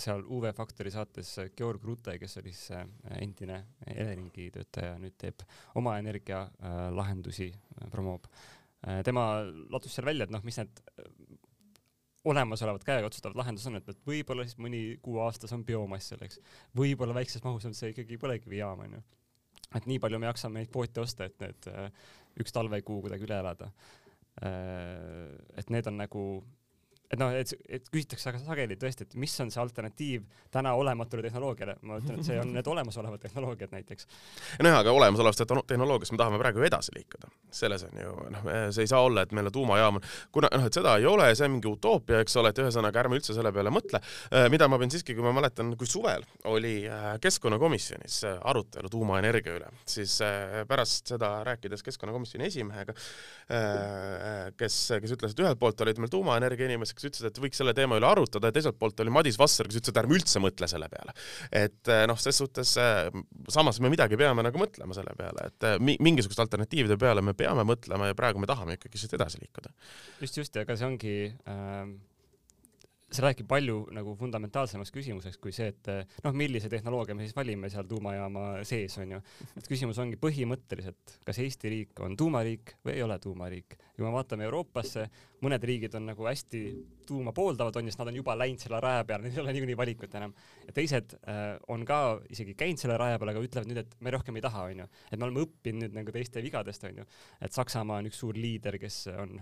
seal 0.04 0.24
UV 0.28 0.52
Faktori 0.56 0.92
saates 0.94 1.32
Georg 1.58 1.84
Rute, 1.86 2.18
kes 2.22 2.38
oli 2.42 2.54
siis 2.54 2.74
äh, 2.78 2.84
endine 3.22 3.60
Eleringi 3.88 4.50
töötaja, 4.54 4.98
nüüd 5.02 5.16
teeb 5.20 5.44
oma 5.80 5.96
energialahendusi, 6.02 7.50
äh. 7.54 7.88
Äh, 8.84 9.02
tema 9.08 9.28
ladus 9.72 9.96
seal 9.96 10.08
välja, 10.10 10.28
et 10.28 10.34
noh, 10.34 10.44
mis 10.44 10.60
need 10.60 10.84
olemasolevad 12.28 12.86
käeotsustavad 12.88 13.36
lahendused 13.40 13.72
on, 13.72 13.80
et, 13.82 13.90
et 13.92 14.06
võib-olla 14.08 14.46
siis 14.48 14.60
mõni 14.64 14.84
kuu 15.04 15.20
aastas 15.24 15.52
on 15.56 15.66
biomass 15.68 16.14
selleks, 16.14 16.40
võib-olla 16.78 17.16
väikses 17.18 17.44
mahus 17.44 17.68
on 17.68 17.76
see 17.76 17.92
ikkagi 17.92 18.20
põlevkivijaam 18.22 18.86
onju. 18.86 19.02
et 19.76 19.88
nii 19.90 20.00
palju 20.00 20.20
me 20.22 20.30
jaksame 20.30 20.62
neid 20.62 20.72
kvoote 20.72 21.04
osta, 21.04 21.28
et 21.28 21.44
need 21.44 21.68
üks 22.40 22.56
talvekuu 22.56 23.02
kuidagi 23.04 23.28
üle 23.28 23.42
elada. 23.44 23.68
et 25.60 25.70
need 25.70 25.88
on 25.92 26.00
nagu 26.00 26.24
et 27.14 27.22
noh, 27.22 27.34
et, 27.38 27.54
et 27.70 27.90
küsitakse 27.94 28.30
väga 28.32 28.42
sageli 28.42 28.78
tõesti, 28.80 29.06
et 29.06 29.16
mis 29.20 29.34
on 29.44 29.52
see 29.54 29.62
alternatiiv 29.62 30.26
täna 30.54 30.74
olematule 30.80 31.24
tehnoloogiale, 31.26 31.78
ma 31.88 32.00
ütlen, 32.02 32.20
et 32.20 32.28
see 32.28 32.40
on 32.42 32.54
need 32.56 32.68
olemasolevad 32.70 33.22
tehnoloogiad 33.22 33.74
näiteks. 33.74 34.08
nojah, 34.64 34.80
aga 34.82 34.96
olemasolevast 34.98 35.44
tehnoloogiast 35.70 36.16
me 36.16 36.22
tahame 36.22 36.40
praegu 36.42 36.66
edasi 36.66 36.96
liikuda, 36.98 37.30
selles 37.54 37.86
on 37.88 38.02
ju, 38.02 38.16
noh, 38.34 38.50
see 38.76 38.88
ei 38.88 38.92
saa 38.92 39.04
olla, 39.06 39.26
et 39.26 39.36
meil 39.36 39.50
on 39.50 39.56
tuumajaam, 39.60 40.00
kuna 40.34 40.50
noh, 40.56 40.68
et 40.70 40.80
seda 40.80 40.96
ei 41.02 41.08
ole, 41.10 41.30
see 41.38 41.48
on 41.48 41.56
mingi 41.58 41.70
utoopia, 41.70 42.24
eks 42.26 42.38
ole, 42.42 42.54
et 42.54 42.64
ühesõnaga 42.64 43.04
ärme 43.04 43.20
üldse 43.20 43.36
selle 43.38 43.54
peale 43.56 43.74
mõtle, 43.74 44.02
äh, 44.34 44.48
mida 44.54 44.70
ma 44.72 44.82
pean 44.82 44.94
siiski, 44.94 45.18
kui 45.18 45.26
ma 45.26 45.36
mäletan, 45.36 45.74
kui 45.80 45.90
suvel 45.90 46.26
oli 46.50 46.76
äh, 46.90 47.08
keskkonnakomisjonis 47.24 48.24
arutelu 48.42 48.90
tuumaenergia 48.94 49.58
üle, 49.60 49.70
siis 49.90 50.18
pärast 50.68 51.14
seda 51.14 51.36
rääkides 51.46 51.84
keskkonnakomisjoni 51.86 52.48
esimehega, 52.48 52.94
kes, 54.58 54.78
kes 55.04 55.14
ütles, 55.16 55.34
et 55.34 55.42
ühelt 55.44 55.60
poolt 55.60 55.82
olid 55.86 56.00
meil 56.02 56.12
tuumaenergia 56.14 56.70
inimesed, 56.70 57.03
kes 57.04 57.12
ütlesid, 57.12 57.30
et 57.30 57.42
võiks 57.44 57.60
selle 57.60 57.76
teema 57.78 58.00
üle 58.00 58.08
arutada 58.10 58.50
ja 58.50 58.56
teiselt 58.56 58.80
poolt 58.80 59.04
oli 59.04 59.14
Madis 59.14 59.40
Vasser, 59.40 59.68
kes 59.70 59.82
ütles, 59.82 59.94
et 59.94 60.02
ärme 60.04 60.18
üldse 60.18 60.42
mõtle 60.44 60.70
selle 60.72 60.90
peale. 60.92 61.16
et 61.52 61.94
noh, 62.10 62.20
ses 62.20 62.40
suhtes 62.40 62.74
samas 63.54 63.82
me 63.84 63.92
midagi 63.94 64.20
peame 64.20 64.46
nagu 64.46 64.62
mõtlema 64.62 64.96
selle 64.96 65.16
peale, 65.20 65.50
et 65.52 65.70
mingisuguste 65.84 66.44
alternatiivide 66.46 66.98
peale 67.00 67.22
me 67.26 67.36
peame 67.38 67.68
mõtlema 67.68 68.10
ja 68.10 68.18
praegu 68.18 68.42
me 68.42 68.50
tahame 68.50 68.80
ikkagi 68.80 69.02
siit 69.02 69.14
edasi 69.20 69.44
liikuda. 69.44 69.74
just, 70.22 70.40
just, 70.40 70.58
aga 70.64 70.80
see 70.80 70.90
ongi 70.90 71.16
äh 71.50 72.13
see 73.14 73.24
räägib 73.24 73.48
palju 73.50 73.78
nagu 73.94 74.16
fundamentaalsemast 74.18 74.94
küsimusest 74.94 75.40
kui 75.44 75.54
see, 75.56 75.70
et 75.74 75.90
noh, 76.26 76.34
millise 76.38 76.70
tehnoloogia 76.72 77.16
me 77.18 77.28
siis 77.28 77.36
valime 77.38 77.70
seal 77.72 77.88
tuumajaama 77.90 78.64
sees 78.68 78.98
onju. 79.02 79.20
et 79.60 79.70
küsimus 79.70 80.00
ongi 80.02 80.20
põhimõtteliselt, 80.22 81.18
kas 81.26 81.40
Eesti 81.44 81.72
riik 81.74 82.04
on 82.06 82.18
tuumariik 82.18 82.76
või 82.86 82.98
ei 82.98 83.06
ole 83.06 83.20
tuumariik. 83.22 83.78
kui 83.94 84.06
me 84.06 84.12
vaatame 84.14 84.48
Euroopasse, 84.48 85.06
mõned 85.46 85.64
riigid 85.70 85.96
on 86.00 86.08
nagu 86.10 86.26
hästi 86.26 86.64
tuuma 87.08 87.34
pooldavad 87.36 87.76
onju, 87.78 87.92
sest 87.92 88.02
nad 88.02 88.12
on 88.14 88.20
juba 88.22 88.36
läinud 88.40 88.64
selle 88.64 88.80
raja 88.84 89.04
peale, 89.08 89.28
neil 89.28 89.38
ei 89.38 89.44
ole 89.44 89.56
niikuinii 89.58 89.78
valikut 89.78 90.16
enam. 90.20 90.34
ja 90.68 90.74
teised 90.74 91.18
äh, 91.22 91.44
on 91.68 91.86
ka 91.86 92.20
isegi 92.34 92.56
käinud 92.58 92.82
selle 92.82 92.98
raja 92.98 93.20
peal, 93.20 93.34
aga 93.34 93.44
ütlevad 93.46 93.70
nüüd, 93.70 93.84
et 93.84 93.98
me 94.00 94.14
rohkem 94.16 94.40
ei 94.40 94.46
taha 94.46 94.70
onju. 94.72 94.88
et 95.12 95.20
me 95.20 95.28
oleme 95.28 95.46
õppinud 95.46 95.86
nüüd 95.86 96.00
nagu 96.02 96.16
teiste 96.16 96.42
vigadest 96.42 96.88
onju. 96.90 97.06
et 97.42 97.54
Saksamaa 97.54 98.02
on 98.02 98.10
üks 98.10 98.24
suur 98.24 98.40
liider, 98.40 98.80
kes 98.82 99.06
on 99.14 99.38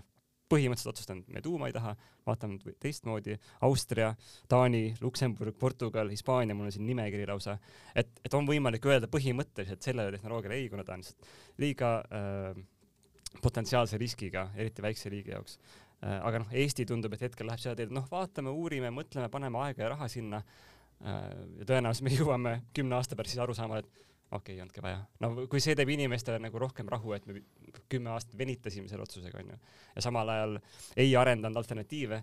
põhimõtteliselt 0.52 0.92
otsustanud, 0.92 1.30
me 1.32 1.44
tuuma 1.44 1.70
ei 1.70 1.76
taha, 1.76 1.94
vaatame 2.28 2.74
teistmoodi, 2.82 3.38
Austria, 3.68 4.12
Taani, 4.52 4.84
Luksemburg, 5.02 5.56
Portugal, 5.60 6.12
Hispaania, 6.12 6.56
mul 6.58 6.70
on 6.70 6.76
siin 6.76 6.86
nimekiri 6.90 7.28
lausa, 7.30 7.58
et, 7.96 8.12
et 8.26 8.38
on 8.38 8.48
võimalik 8.50 8.86
öelda 8.90 9.10
põhimõtteliselt 9.12 9.88
sellele 9.88 10.14
tehnoloogiale 10.18 10.60
ei, 10.60 10.68
kuna 10.72 10.86
ta 10.88 10.98
on 10.98 11.06
lihtsalt 11.06 11.32
liiga 11.62 11.94
äh, 12.02 12.62
potentsiaalse 13.42 14.00
riskiga, 14.02 14.50
eriti 14.60 14.84
väikse 14.84 15.12
riigi 15.14 15.34
jaoks 15.36 15.58
äh,. 15.58 16.20
aga 16.20 16.44
noh, 16.44 16.54
Eesti 16.64 16.86
tundub, 16.90 17.16
et 17.16 17.28
hetkel 17.30 17.48
läheb 17.48 17.64
seda 17.64 17.78
teed, 17.80 17.94
noh, 17.96 18.08
vaatame, 18.12 18.52
uurime, 18.52 18.92
mõtleme, 18.94 19.32
paneme 19.32 19.62
aega 19.68 19.86
ja 19.86 19.92
raha 19.96 20.10
sinna 20.12 20.42
äh,. 20.44 21.20
ja 21.62 21.70
tõenäoliselt 21.74 22.08
me 22.08 22.16
jõuame 22.18 22.56
kümne 22.76 23.00
aasta 23.00 23.18
pärast 23.20 23.38
siis 23.38 23.44
arusaamale, 23.46 23.86
et 23.86 24.11
okei 24.32 24.38
okay,, 24.38 24.56
ei 24.56 24.62
olnudki 24.62 24.84
vaja. 24.84 25.02
no 25.20 25.48
kui 25.52 25.64
see 25.64 25.76
teeb 25.78 25.92
inimestele 25.92 26.40
nagu 26.40 26.60
rohkem 26.60 26.90
rahu, 26.92 27.14
et 27.18 27.28
me 27.28 27.42
kümme 27.92 28.14
aastat 28.16 28.38
venitasime 28.40 28.88
selle 28.92 29.06
otsusega, 29.08 29.44
onju, 29.44 29.60
ja 29.96 30.06
samal 30.06 30.30
ajal 30.36 30.58
ei 31.00 31.14
arendanud 31.20 31.60
alternatiive, 31.60 32.22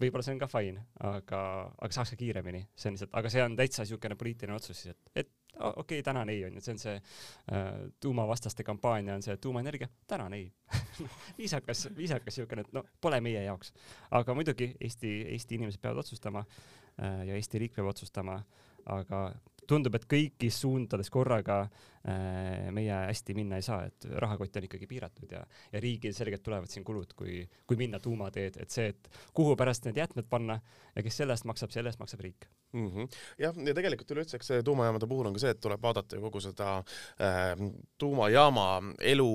võib-olla 0.00 0.24
see 0.24 0.36
on 0.36 0.42
ka 0.42 0.48
fine, 0.50 0.84
aga, 1.04 1.40
aga 1.70 1.92
saaks 1.92 2.14
ka 2.14 2.20
kiiremini, 2.20 2.62
see 2.74 2.90
on 2.90 2.96
lihtsalt, 2.96 3.16
aga 3.20 3.32
see 3.32 3.44
on 3.44 3.56
täitsa 3.58 3.84
niisugune 3.84 4.18
poliitiline 4.18 4.56
otsus 4.56 4.82
siis, 4.82 4.94
et, 4.96 5.24
et 5.24 5.34
okei 5.56 5.98
okay,, 5.98 6.02
tänan 6.02 6.28
ei, 6.32 6.44
onju, 6.44 6.62
see 6.64 6.74
on 6.74 6.80
see 6.80 6.94
äh, 6.96 7.66
tuumavastaste 8.00 8.64
kampaania 8.66 9.16
on 9.16 9.24
see 9.24 9.36
tuumaenergia, 9.42 9.88
tänan 10.06 10.34
ei 10.36 10.52
viisakas, 11.38 11.88
viisakas 11.96 12.34
niisugune, 12.34 12.66
et 12.66 12.72
no 12.76 12.84
pole 13.00 13.20
meie 13.24 13.44
jaoks. 13.46 13.72
aga 14.10 14.34
muidugi 14.34 14.72
Eesti, 14.80 15.18
Eesti 15.32 15.60
inimesed 15.60 15.80
peavad 15.82 16.04
otsustama 16.04 16.44
äh, 16.44 17.22
ja 17.30 17.36
Eesti 17.36 17.62
riik 17.62 17.76
peab 17.76 17.92
otsustama, 17.92 18.40
aga 18.86 19.22
tundub, 19.66 19.94
et 19.98 20.06
kõigis 20.08 20.60
suundades 20.62 21.10
korraga 21.12 21.66
meie 22.06 22.98
hästi 23.08 23.34
minna 23.34 23.58
ei 23.58 23.64
saa, 23.66 23.80
et 23.88 24.06
rahakott 24.22 24.56
on 24.56 24.66
ikkagi 24.68 24.86
piiratud 24.86 25.32
ja, 25.32 25.40
ja 25.72 25.80
riigil 25.82 26.14
selgelt 26.14 26.44
tulevad 26.46 26.70
siin 26.70 26.84
kulud, 26.86 27.16
kui, 27.18 27.40
kui 27.66 27.78
minna 27.80 27.98
tuumateed, 28.02 28.60
et 28.62 28.70
see, 28.70 28.92
et 28.94 29.10
kuhu 29.34 29.56
pärast 29.58 29.88
need 29.88 29.98
jäätmed 29.98 30.28
panna 30.30 30.60
ja 30.96 31.02
kes 31.02 31.22
selle 31.22 31.34
eest 31.36 31.48
maksab, 31.48 31.74
selle 31.74 31.90
eest 31.90 32.00
maksab 32.00 32.22
riik 32.24 32.46
mm. 32.72 32.88
-hmm. 32.88 33.08
jah, 33.38 33.54
ja 33.66 33.74
tegelikult 33.74 34.10
üleüldse, 34.10 34.36
eks 34.36 34.50
tuumajaamade 34.64 35.06
puhul 35.06 35.26
on 35.26 35.36
ka 35.36 35.42
see, 35.42 35.52
et 35.54 35.60
tuleb 35.60 35.82
vaadata 35.82 36.16
ju 36.16 36.22
kogu 36.22 36.40
seda 36.40 36.76
äh, 36.78 37.52
tuumajaama 37.98 38.66
elu, 39.12 39.30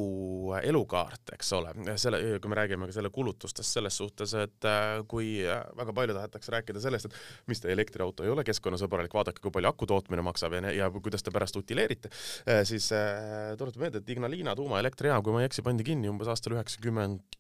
elukaart, 0.63 1.33
eks 1.35 1.53
ole, 1.57 1.73
selle, 1.95 2.21
kui 2.39 2.49
me 2.49 2.59
räägime 2.61 2.89
ka 2.89 2.95
selle 2.97 3.09
kulutustest 3.13 3.77
selles 3.77 3.97
suhtes, 3.97 4.33
et 4.33 4.69
äh, 4.69 5.01
kui 5.07 5.33
väga 5.77 5.93
palju 5.93 6.17
tahetakse 6.17 6.55
rääkida 6.55 6.83
sellest, 6.83 7.09
et 7.09 7.47
mis 7.47 7.61
ta 7.61 7.69
elektriauto 7.73 8.25
ei 8.25 8.33
ole 8.33 8.45
keskkonnasõbralik, 8.47 9.13
vaadake, 9.13 9.43
kui 9.43 9.53
palju 9.53 9.71
aku 9.71 9.89
tootmine 9.89 10.25
maksab 10.25 10.57
ja, 10.57 10.73
ja 10.77 10.89
kuidas 10.97 11.23
te 11.23 11.33
pärast 11.33 11.57
utileerite, 11.61 12.11
äh, 12.47 12.60
siis 12.67 12.89
äh, 12.95 13.53
tuletan 13.59 13.83
meelde, 13.85 14.01
et 14.01 14.09
Ignalina 14.13 14.55
tuumaelektrijaam, 14.57 15.23
kui 15.23 15.35
ma 15.35 15.43
ei 15.43 15.49
eksi, 15.49 15.63
pandi 15.65 15.85
kinni 15.87 16.09
umbes 16.11 16.29
aastal 16.31 16.57
üheksakümmend 16.57 17.39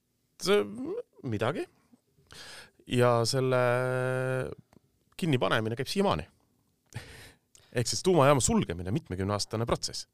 midagi. 1.29 1.67
ja 2.91 3.11
selle 3.29 3.59
kinnipanemine 5.17 5.77
käib 5.77 5.91
siiamaani. 5.91 6.25
ehk 7.71 7.87
siis 7.87 8.03
tuumajaama 8.03 8.41
sulgemine, 8.41 8.91
mitmekümneaastane 8.91 9.65
protsess 9.65 10.07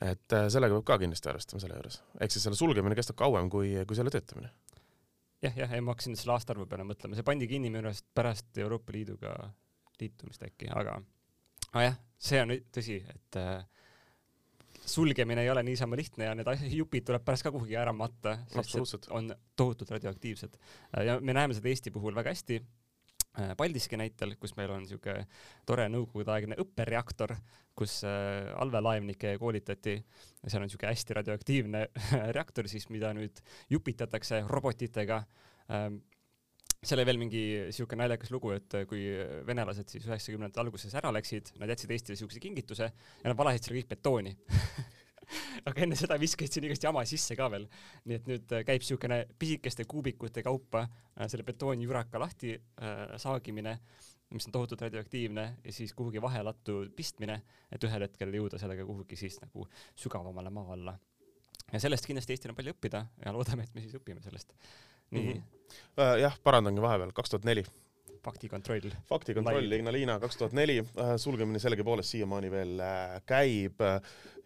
et 0.00 0.32
äh, 0.32 0.48
sellega 0.48 0.74
peab 0.78 0.86
ka 0.88 0.98
kindlasti 1.04 1.28
arvestama 1.28 1.60
selle 1.60 1.76
juures, 1.76 2.02
ehk 2.20 2.32
siis 2.32 2.46
selle 2.46 2.56
sulgemine 2.56 2.96
kestab 2.96 3.18
kauem 3.20 3.50
kui, 3.52 3.74
kui 3.86 3.96
selle 3.98 4.12
töötamine 4.12 4.48
jah, 5.42 5.56
jah, 5.56 5.74
ei 5.74 5.82
ma 5.84 5.92
hakkasin 5.92 6.16
selle 6.18 6.36
aastaarvu 6.36 6.66
peale 6.70 6.86
mõtlema, 6.88 7.18
see 7.18 7.26
pandi 7.26 7.48
kinni 7.50 7.70
minu 7.70 7.90
arust 7.90 8.06
pärast 8.14 8.62
Euroopa 8.62 8.94
Liiduga 8.94 9.34
liitumist 10.00 10.44
äkki, 10.46 10.70
aga 10.72 10.96
ah 11.72 11.86
jah, 11.86 11.98
see 12.22 12.40
on 12.42 12.52
tõsi, 12.74 12.98
et 13.08 13.38
äh, 13.40 13.64
sulgemine 14.82 15.44
ei 15.44 15.50
ole 15.52 15.62
niisama 15.66 15.96
lihtne 15.98 16.28
ja 16.28 16.36
need 16.36 16.66
jupid 16.74 17.06
tuleb 17.08 17.24
pärast 17.24 17.46
ka 17.46 17.52
kuhugi 17.54 17.78
ära 17.78 17.94
matta, 17.96 18.36
sest 18.52 19.08
on 19.14 19.30
tohutult 19.56 19.94
radioaktiivsed. 19.96 20.58
Äh, 20.58 21.06
ja 21.08 21.18
me 21.20 21.36
näeme 21.36 21.56
seda 21.56 21.70
Eesti 21.72 21.94
puhul 21.94 22.14
väga 22.18 22.34
hästi 22.34 22.60
äh, 22.60 23.54
Paldiski 23.58 23.98
näitel, 24.00 24.36
kus 24.40 24.56
meil 24.58 24.74
on 24.74 24.84
niisugune 24.84 25.26
tore 25.68 25.88
nõukogudeaegne 25.92 26.60
õppereaktor, 26.62 27.36
kus 27.78 28.02
allveelaevnikke 28.04 29.38
koolitati, 29.40 29.96
seal 30.44 30.60
on 30.60 30.68
niisugune 30.68 30.92
hästi 30.92 31.16
radioaktiivne 31.22 31.86
reaktor 32.36 32.68
siis, 32.68 32.90
mida 32.92 33.14
nüüd 33.16 33.40
jupitatakse 33.72 34.42
robotitega. 34.50 35.22
Ähm, 35.72 36.02
seal 36.82 36.98
oli 36.98 37.06
veel 37.06 37.20
mingi 37.20 37.42
siuke 37.74 37.96
naljakas 37.98 38.32
lugu, 38.34 38.50
et 38.56 38.74
kui 38.90 39.04
venelased 39.46 39.92
siis 39.92 40.06
üheksakümnendate 40.08 40.62
alguses 40.62 40.94
ära 40.98 41.12
läksid, 41.14 41.52
nad 41.62 41.70
jätsid 41.70 41.94
Eestile 41.94 42.18
siukse 42.18 42.42
kingituse 42.42 42.88
ja 42.88 43.30
nad 43.30 43.38
valasid 43.38 43.68
selle 43.68 43.82
kõik 43.82 43.92
betooni 43.94 44.34
aga 45.68 45.84
enne 45.84 45.98
seda 45.98 46.18
viskasid 46.20 46.56
siin 46.56 46.66
igast 46.68 46.84
jama 46.86 47.04
sisse 47.08 47.36
ka 47.38 47.48
veel. 47.52 47.68
nii 48.08 48.18
et 48.18 48.30
nüüd 48.30 48.56
käib 48.68 48.86
siukene 48.86 49.22
pisikeste 49.38 49.86
kuubikute 49.88 50.42
kaupa 50.42 50.84
äh, 50.86 51.28
selle 51.30 51.46
betoonijuraka 51.46 52.20
lahti 52.20 52.56
äh, 52.56 53.14
saagimine, 53.20 53.78
mis 54.34 54.48
on 54.48 54.56
tohutult 54.56 54.82
radioaktiivne 54.86 55.46
ja 55.62 55.72
siis 55.72 55.94
kuhugi 55.94 56.22
vahelattu 56.22 56.86
pistmine, 56.96 57.42
et 57.70 57.84
ühel 57.84 58.08
hetkel 58.08 58.34
jõuda 58.40 58.60
sellega 58.60 58.86
kuhugi 58.88 59.18
siis 59.20 59.38
nagu 59.44 59.68
sügavamale 59.94 60.50
maa 60.50 60.72
alla. 60.76 60.98
ja 61.72 61.80
sellest 61.80 62.10
kindlasti 62.10 62.34
Eestil 62.34 62.52
on 62.52 62.58
palju 62.58 62.74
õppida 62.74 63.06
ja 63.24 63.34
loodame, 63.34 63.68
et 63.68 63.74
me 63.76 63.84
siis 63.84 63.94
õpime 64.00 64.24
sellest 64.24 64.56
nii 65.12 65.34
mm. 65.34 65.38
-hmm. 65.38 66.18
jah, 66.20 66.36
parandangi 66.44 66.82
vahepeal, 66.82 67.12
kaks 67.14 67.30
tuhat 67.30 67.44
neli. 67.48 67.64
faktikontroll. 68.22 68.92
faktikontroll, 69.08 69.72
Ignalina 69.72 70.18
kaks 70.22 70.36
tuhat 70.36 70.52
neli, 70.52 70.78
äh, 70.78 71.16
sulgemine 71.16 71.58
sellegipoolest 71.58 72.14
siiamaani 72.14 72.50
veel 72.50 72.80
äh, 72.80 73.16
käib, 73.26 73.82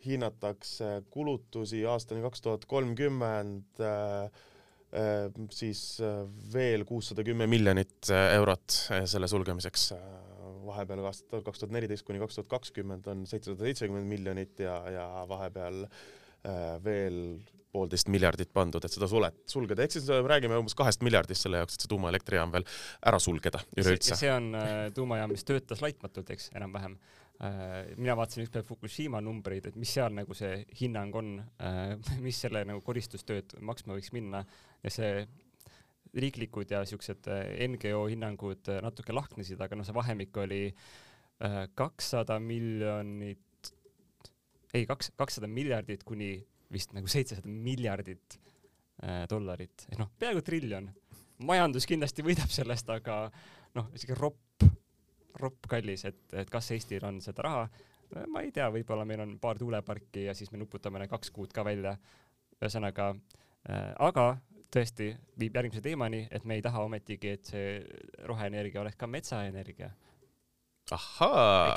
hinnatakse 0.06 1.02
kulutusi 1.10 1.84
aastani 1.86 2.22
kaks 2.22 2.40
tuhat 2.40 2.64
kolmkümmend 2.64 3.82
siis 5.50 5.80
veel 6.52 6.84
kuussada 6.88 7.24
kümme 7.26 7.46
miljonit 7.50 8.08
eurot 8.32 8.76
selle 9.04 9.28
sulgemiseks. 9.28 9.90
vahepeal 10.66 11.04
aastatel 11.04 11.42
kaks 11.42 11.58
tuhat 11.58 11.74
neliteist 11.74 12.06
kuni 12.06 12.18
kaks 12.22 12.38
tuhat 12.38 12.48
kakskümmend 12.48 13.06
on 13.10 13.26
seitsesada 13.26 13.66
seitsekümmend 13.66 14.08
miljonit 14.08 14.58
ja, 14.62 14.78
ja 14.90 15.26
vahepeal 15.28 15.86
veel 16.84 17.20
poolteist 17.76 18.10
miljardit 18.12 18.52
pandud, 18.56 18.84
et 18.84 18.96
seda 18.96 19.08
sulet, 19.10 19.36
sulgeda, 19.50 19.84
ehk 19.84 19.96
siis 19.96 20.08
räägime 20.08 20.58
umbes 20.60 20.76
kahest 20.78 21.04
miljardist 21.06 21.46
selle 21.46 21.62
jaoks, 21.62 21.76
et 21.76 21.86
see 21.86 21.92
tuumaelektrijaam 21.92 22.56
veel 22.56 22.66
ära 23.12 23.20
sulgeda 23.22 23.62
üleüldse. 23.76 24.18
see 24.18 24.32
on 24.32 24.50
äh, 24.58 24.74
tuumajaam, 24.96 25.36
mis 25.36 25.46
töötas 25.46 25.84
laitmatult, 25.84 26.34
eks, 26.34 26.50
enam-vähem 26.56 26.98
äh,. 27.44 27.94
mina 28.00 28.16
vaatasin 28.18 28.46
ükspäev 28.46 28.68
Fukushima 28.68 29.22
numbreid, 29.24 29.70
et 29.70 29.80
mis 29.80 29.92
seal 29.98 30.14
nagu 30.16 30.36
see 30.36 30.62
hinnang 30.80 31.16
on 31.20 31.34
äh,, 31.60 31.96
mis 32.26 32.40
selle 32.46 32.64
nagu 32.68 32.84
koristustööd 32.86 33.58
maksma 33.60 33.98
võiks 33.98 34.14
minna 34.16 34.46
ja 34.82 34.92
see 34.92 35.26
riiklikud 36.16 36.70
ja 36.70 36.82
siuksed 36.88 37.28
äh, 37.30 37.68
NGO 37.68 38.06
hinnangud 38.10 38.70
äh, 38.72 38.80
natuke 38.84 39.14
lahknesid, 39.14 39.60
aga 39.60 39.78
noh, 39.78 39.86
see 39.86 39.96
vahemik 39.96 40.36
oli 40.40 40.62
äh, 40.70 41.62
kakssada 41.78 42.38
miljonit, 42.42 43.72
ei, 44.72 44.86
kaks, 44.88 45.12
kakssada 45.18 45.50
miljardit 45.50 46.04
kuni 46.08 46.38
vist 46.72 46.94
nagu 46.96 47.08
seitsesada 47.10 47.50
miljardit 47.50 48.38
äh, 49.02 49.24
dollarit, 49.30 49.86
ehk 49.90 50.00
noh, 50.00 50.10
peaaegu 50.18 50.42
triljon 50.46 50.90
majandus 51.44 51.86
kindlasti 51.88 52.24
võidab 52.24 52.52
sellest, 52.52 52.88
aga 52.92 53.26
noh, 53.76 53.90
isegi 53.96 54.16
ropp, 54.16 54.64
ropp 55.40 55.68
kallis, 55.70 56.06
et, 56.08 56.22
et 56.32 56.50
kas 56.50 56.70
Eestil 56.74 57.04
on 57.04 57.20
seda 57.24 57.44
raha, 57.46 57.66
ma 58.32 58.42
ei 58.44 58.52
tea, 58.54 58.68
võib-olla 58.72 59.04
meil 59.08 59.24
on 59.24 59.36
paar 59.42 59.58
tuuleparki 59.60 60.28
ja 60.28 60.34
siis 60.36 60.52
me 60.52 60.60
nuputame 60.60 61.02
need 61.02 61.10
kaks 61.12 61.32
kuud 61.34 61.52
ka 61.52 61.64
välja. 61.66 61.96
ühesõnaga 62.56 63.10
äh,, 63.12 63.92
aga 64.00 64.38
tõesti 64.72 65.10
viib 65.38 65.56
järgmise 65.56 65.82
teemani, 65.84 66.26
et 66.30 66.44
me 66.44 66.56
ei 66.56 66.62
taha 66.64 66.84
ometigi, 66.86 67.34
et 67.36 67.50
see 67.50 67.68
roheenergia 68.24 68.80
oleks 68.80 68.96
ka 68.96 69.06
metsaenergia. 69.06 69.90
ahhaa, 70.90 71.74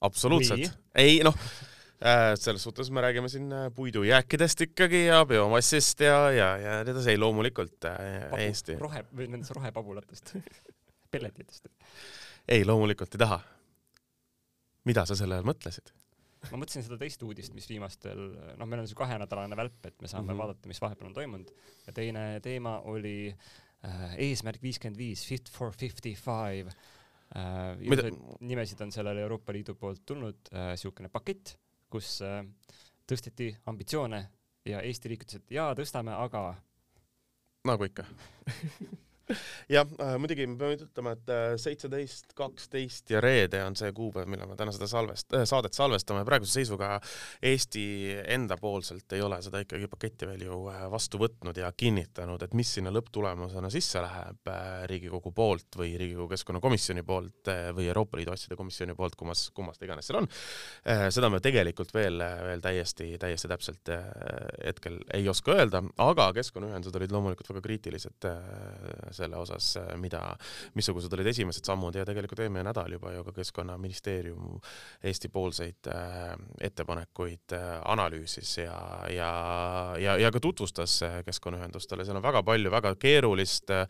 absoluutselt. 0.00 0.78
ei 0.94 1.20
noh 1.22 1.36
äh,, 1.36 1.75
selles 2.36 2.62
suhtes 2.62 2.90
me 2.90 3.00
räägime 3.00 3.28
siin 3.28 3.52
äh, 3.52 3.72
puidujääkidest 3.74 4.60
ikkagi 4.60 5.06
ja 5.06 5.24
biomassist 5.26 6.00
ja, 6.00 6.30
ja, 6.30 6.48
ja 6.60 6.78
nii 6.84 6.92
edasi, 6.92 7.14
ei 7.14 7.18
loomulikult 7.18 7.84
äh, 7.88 7.98
Pabu, 8.30 8.42
Eesti. 8.42 8.76
rohe, 8.80 9.04
või 9.16 9.30
nendest 9.32 9.54
rohepabulatest 9.56 10.34
pelletitest. 11.14 11.70
ei, 12.48 12.64
loomulikult 12.68 13.16
ei 13.16 13.22
taha. 13.24 13.40
mida 14.84 15.06
sa 15.08 15.16
selle 15.16 15.40
all 15.40 15.48
mõtlesid? 15.48 15.94
ma 16.52 16.60
mõtlesin 16.60 16.84
seda 16.84 16.98
teist 17.00 17.22
uudist, 17.26 17.54
mis 17.56 17.68
viimastel, 17.70 18.20
noh, 18.58 18.68
meil 18.68 18.84
on 18.84 18.90
see 18.90 18.98
kahenädalane 18.98 19.56
välp, 19.58 19.80
et 19.88 19.96
me 20.02 20.08
saame 20.08 20.26
mm. 20.26 20.32
-hmm. 20.32 20.42
vaadata, 20.42 20.68
mis 20.68 20.80
vahepeal 20.82 21.08
on 21.08 21.14
toimunud. 21.16 21.52
ja 21.86 21.92
teine 21.92 22.26
teema 22.44 22.78
oli 22.92 23.32
äh, 23.32 24.18
eesmärk 24.28 24.62
viiskümmend 24.62 24.98
viis, 24.98 25.26
Fit 25.26 25.48
for 25.50 25.72
fifty 25.72 26.14
five 26.14 26.68
äh,. 27.36 28.10
Nimesid 28.40 28.80
on 28.80 28.92
sellele 28.92 29.20
Euroopa 29.20 29.52
Liidu 29.52 29.74
poolt 29.74 30.04
tulnud 30.06 30.52
äh,, 30.52 30.74
niisugune 30.76 31.08
pakett, 31.08 31.56
kus 31.92 32.20
äh, 32.26 32.42
tõsteti 33.06 33.52
ambitsioone 33.66 34.22
ja 34.66 34.82
Eesti 34.82 35.12
riik 35.12 35.26
ütles, 35.26 35.42
et 35.42 35.56
jaa, 35.58 35.72
tõstame, 35.78 36.14
aga 36.16 36.48
nagu 37.66 37.86
ikka 37.86 38.06
jah 39.72 39.86
äh,, 40.00 40.16
muidugi 40.22 40.46
me 40.46 40.58
peame 40.60 40.78
ütlema, 40.80 41.16
et 41.16 41.34
seitseteist, 41.60 42.34
kaksteist 42.38 43.10
ja 43.10 43.20
reede 43.24 43.62
on 43.66 43.76
see 43.78 43.92
kuupäev, 43.96 44.28
millal 44.30 44.50
me 44.50 44.56
täna 44.58 44.74
seda 44.74 44.88
salvest- 44.90 45.34
äh,, 45.36 45.46
saadet 45.48 45.76
salvestame. 45.76 46.24
praeguse 46.24 46.60
seisuga 46.60 46.96
Eesti 47.42 47.84
endapoolselt 48.36 49.12
ei 49.16 49.22
ole 49.24 49.38
seda 49.44 49.60
ikkagi 49.62 49.88
paketti 49.90 50.28
veel 50.28 50.46
ju 50.46 50.60
äh, 50.72 50.84
vastu 50.92 51.20
võtnud 51.20 51.58
ja 51.60 51.70
kinnitanud, 51.76 52.42
et 52.42 52.54
mis 52.58 52.72
sinna 52.78 52.92
lõpptulemusena 52.94 53.70
sisse 53.72 54.02
läheb 54.04 54.50
äh, 54.52 54.84
Riigikogu 54.90 55.32
poolt 55.36 55.78
või 55.78 55.94
Riigikogu 55.98 56.30
Keskkonnakomisjoni 56.32 57.04
poolt 57.06 57.50
äh, 57.52 57.70
või 57.76 57.88
Euroopa 57.90 58.20
Liidu 58.20 58.34
asjade 58.34 58.58
komisjoni 58.58 58.96
poolt, 58.98 59.16
kummas, 59.18 59.48
kummas 59.56 59.80
ta 59.80 59.88
iganes 59.88 60.08
seal 60.08 60.20
on 60.22 60.30
äh,. 60.30 61.06
seda 61.14 61.30
me 61.32 61.40
tegelikult 61.44 61.94
veel, 61.94 62.20
veel 62.20 62.64
täiesti, 62.64 63.12
täiesti 63.22 63.50
täpselt 63.50 63.92
äh, 63.94 64.06
hetkel 64.64 65.00
ei 65.14 65.28
oska 65.28 65.56
öelda, 65.56 65.82
aga 66.02 66.30
keskkonnaühendused 66.36 67.00
olid 67.00 67.14
loomulikult 67.14 67.52
väga 67.52 67.64
kriitilised 67.68 68.28
äh, 68.30 69.15
selle 69.16 69.38
osas, 69.40 69.72
mida, 70.00 70.22
missugused 70.76 71.12
olid 71.16 71.32
esimesed 71.32 71.66
sammud 71.66 71.96
ja 71.96 72.04
tegelikult 72.08 72.44
eelmine 72.44 72.66
nädal 72.68 72.96
juba 72.96 73.12
ju 73.14 73.24
ka 73.26 73.34
Keskkonnaministeerium 73.36 74.60
Eesti-poolseid 75.06 75.90
äh, 75.92 76.34
ettepanekuid 76.60 77.54
äh, 77.56 77.66
analüüsis 77.84 78.56
ja, 78.58 78.76
ja, 79.12 79.30
ja, 80.00 80.16
ja 80.20 80.30
ka 80.32 80.40
tutvustas 80.42 80.98
äh, 81.06 81.18
keskkonnaühendustele, 81.26 82.04
seal 82.06 82.18
on 82.18 82.24
väga 82.24 82.42
palju 82.46 82.72
väga 82.72 82.94
keerulist 83.00 83.72
äh, 83.74 83.86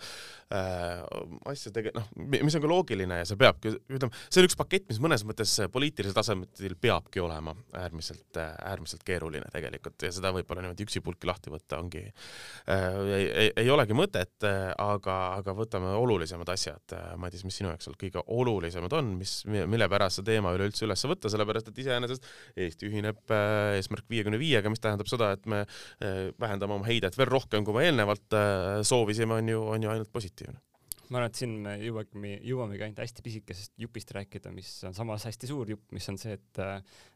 asja 1.51 1.73
tege-, 1.75 1.95
noh, 1.97 2.09
mis 2.17 2.57
on 2.57 2.65
ka 2.65 2.71
loogiline 2.71 3.21
ja 3.21 3.29
see 3.29 3.39
peabki, 3.41 3.75
ütleme, 3.91 4.15
see 4.29 4.43
on 4.43 4.49
üks 4.49 4.59
pakett, 4.59 4.87
mis 4.91 5.01
mõnes 5.03 5.25
mõttes 5.27 5.57
poliitilisel 5.73 6.17
tasemel 6.17 6.77
peabki 6.81 7.23
olema 7.23 7.55
äärmiselt, 7.77 8.39
äärmiselt 8.39 9.05
keeruline 9.07 9.49
tegelikult 9.53 10.07
ja 10.07 10.13
seda 10.15 10.33
võib-olla 10.37 10.65
niimoodi 10.65 10.87
üksipulki 10.87 11.29
lahti 11.29 11.53
võtta 11.55 11.81
ongi 11.83 12.05
äh,, 12.07 13.01
ei, 13.17 13.27
ei, 13.27 13.53
ei 13.65 13.73
olegi 13.73 13.97
mõtet 13.97 14.47
äh,, 14.47 14.71
aga, 14.83 15.16
aga 15.39 15.55
võtame 15.57 15.93
olulisemad 15.99 16.49
asjad. 16.53 16.95
Madis, 17.21 17.45
mis 17.47 17.57
sinu 17.61 17.71
jaoks 17.73 17.89
kõige 18.01 18.23
olulisemad 18.27 18.93
on, 18.99 19.15
mis, 19.21 19.39
mille 19.47 19.89
pärast 19.93 20.21
see 20.21 20.29
teema 20.29 20.53
üleüldse 20.57 20.87
üles 20.87 21.07
võtta, 21.09 21.33
sellepärast 21.33 21.71
et 21.73 21.81
iseenesest 21.85 22.29
Eesti 22.67 22.91
ühineb 22.91 23.35
äh, 23.35 23.77
eesmärk 23.81 24.07
viiekümne 24.11 24.41
viiega, 24.41 24.73
mis 24.73 24.83
tähendab 24.83 25.11
seda, 25.11 25.33
et 25.37 25.49
me 25.51 25.65
äh, 25.65 26.31
vähendame 26.41 26.79
oma 26.79 26.89
heidet 26.89 27.19
veel 27.19 27.31
rohkem, 27.31 27.67
kui 27.67 27.77
me 27.77 27.87
eelnevalt 27.89 28.37
äh, 28.37 28.81
soovisime, 28.87 29.41
on 29.41 29.53
ju, 29.53 29.67
on 29.75 29.87
ju 29.87 29.93
ainult 29.93 30.13
positiivne 30.15 30.61
ma 31.07 31.21
arvan, 31.21 31.31
et 31.31 31.39
siin 31.39 31.53
me 31.63 31.73
jõuame, 31.79 32.33
jõuamegi 32.43 32.83
ainult 32.83 32.99
hästi 32.99 33.23
pisikesest 33.23 33.77
jupist 33.79 34.09
rääkida, 34.11 34.51
mis 34.51 34.73
on 34.89 34.95
samas 34.97 35.29
hästi 35.29 35.47
suur 35.47 35.71
jupp, 35.71 35.85
mis 35.95 36.09
on 36.11 36.19
see, 36.19 36.35
et 36.35 36.59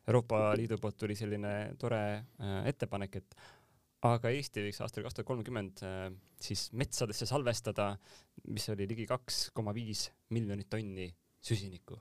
Euroopa 0.07 0.53
Liidu 0.55 0.79
poolt 0.79 0.95
tuli 1.01 1.17
selline 1.19 1.73
tore 1.81 1.99
ettepanek, 2.71 3.19
et 3.19 3.35
aga 4.07 4.33
Eesti 4.33 4.65
võiks 4.65 4.81
aastal 4.81 5.05
kaks 5.05 5.19
tuhat 5.19 5.29
kolmkümmend 5.29 5.83
siis 6.41 6.71
metsadesse 6.73 7.27
salvestada, 7.29 7.91
mis 8.49 8.69
oli 8.73 8.87
ligi 8.89 9.05
kaks 9.11 9.51
koma 9.57 9.75
viis 9.77 10.07
miljonit 10.33 10.71
tonni 10.73 11.11
süsinikku. 11.45 11.99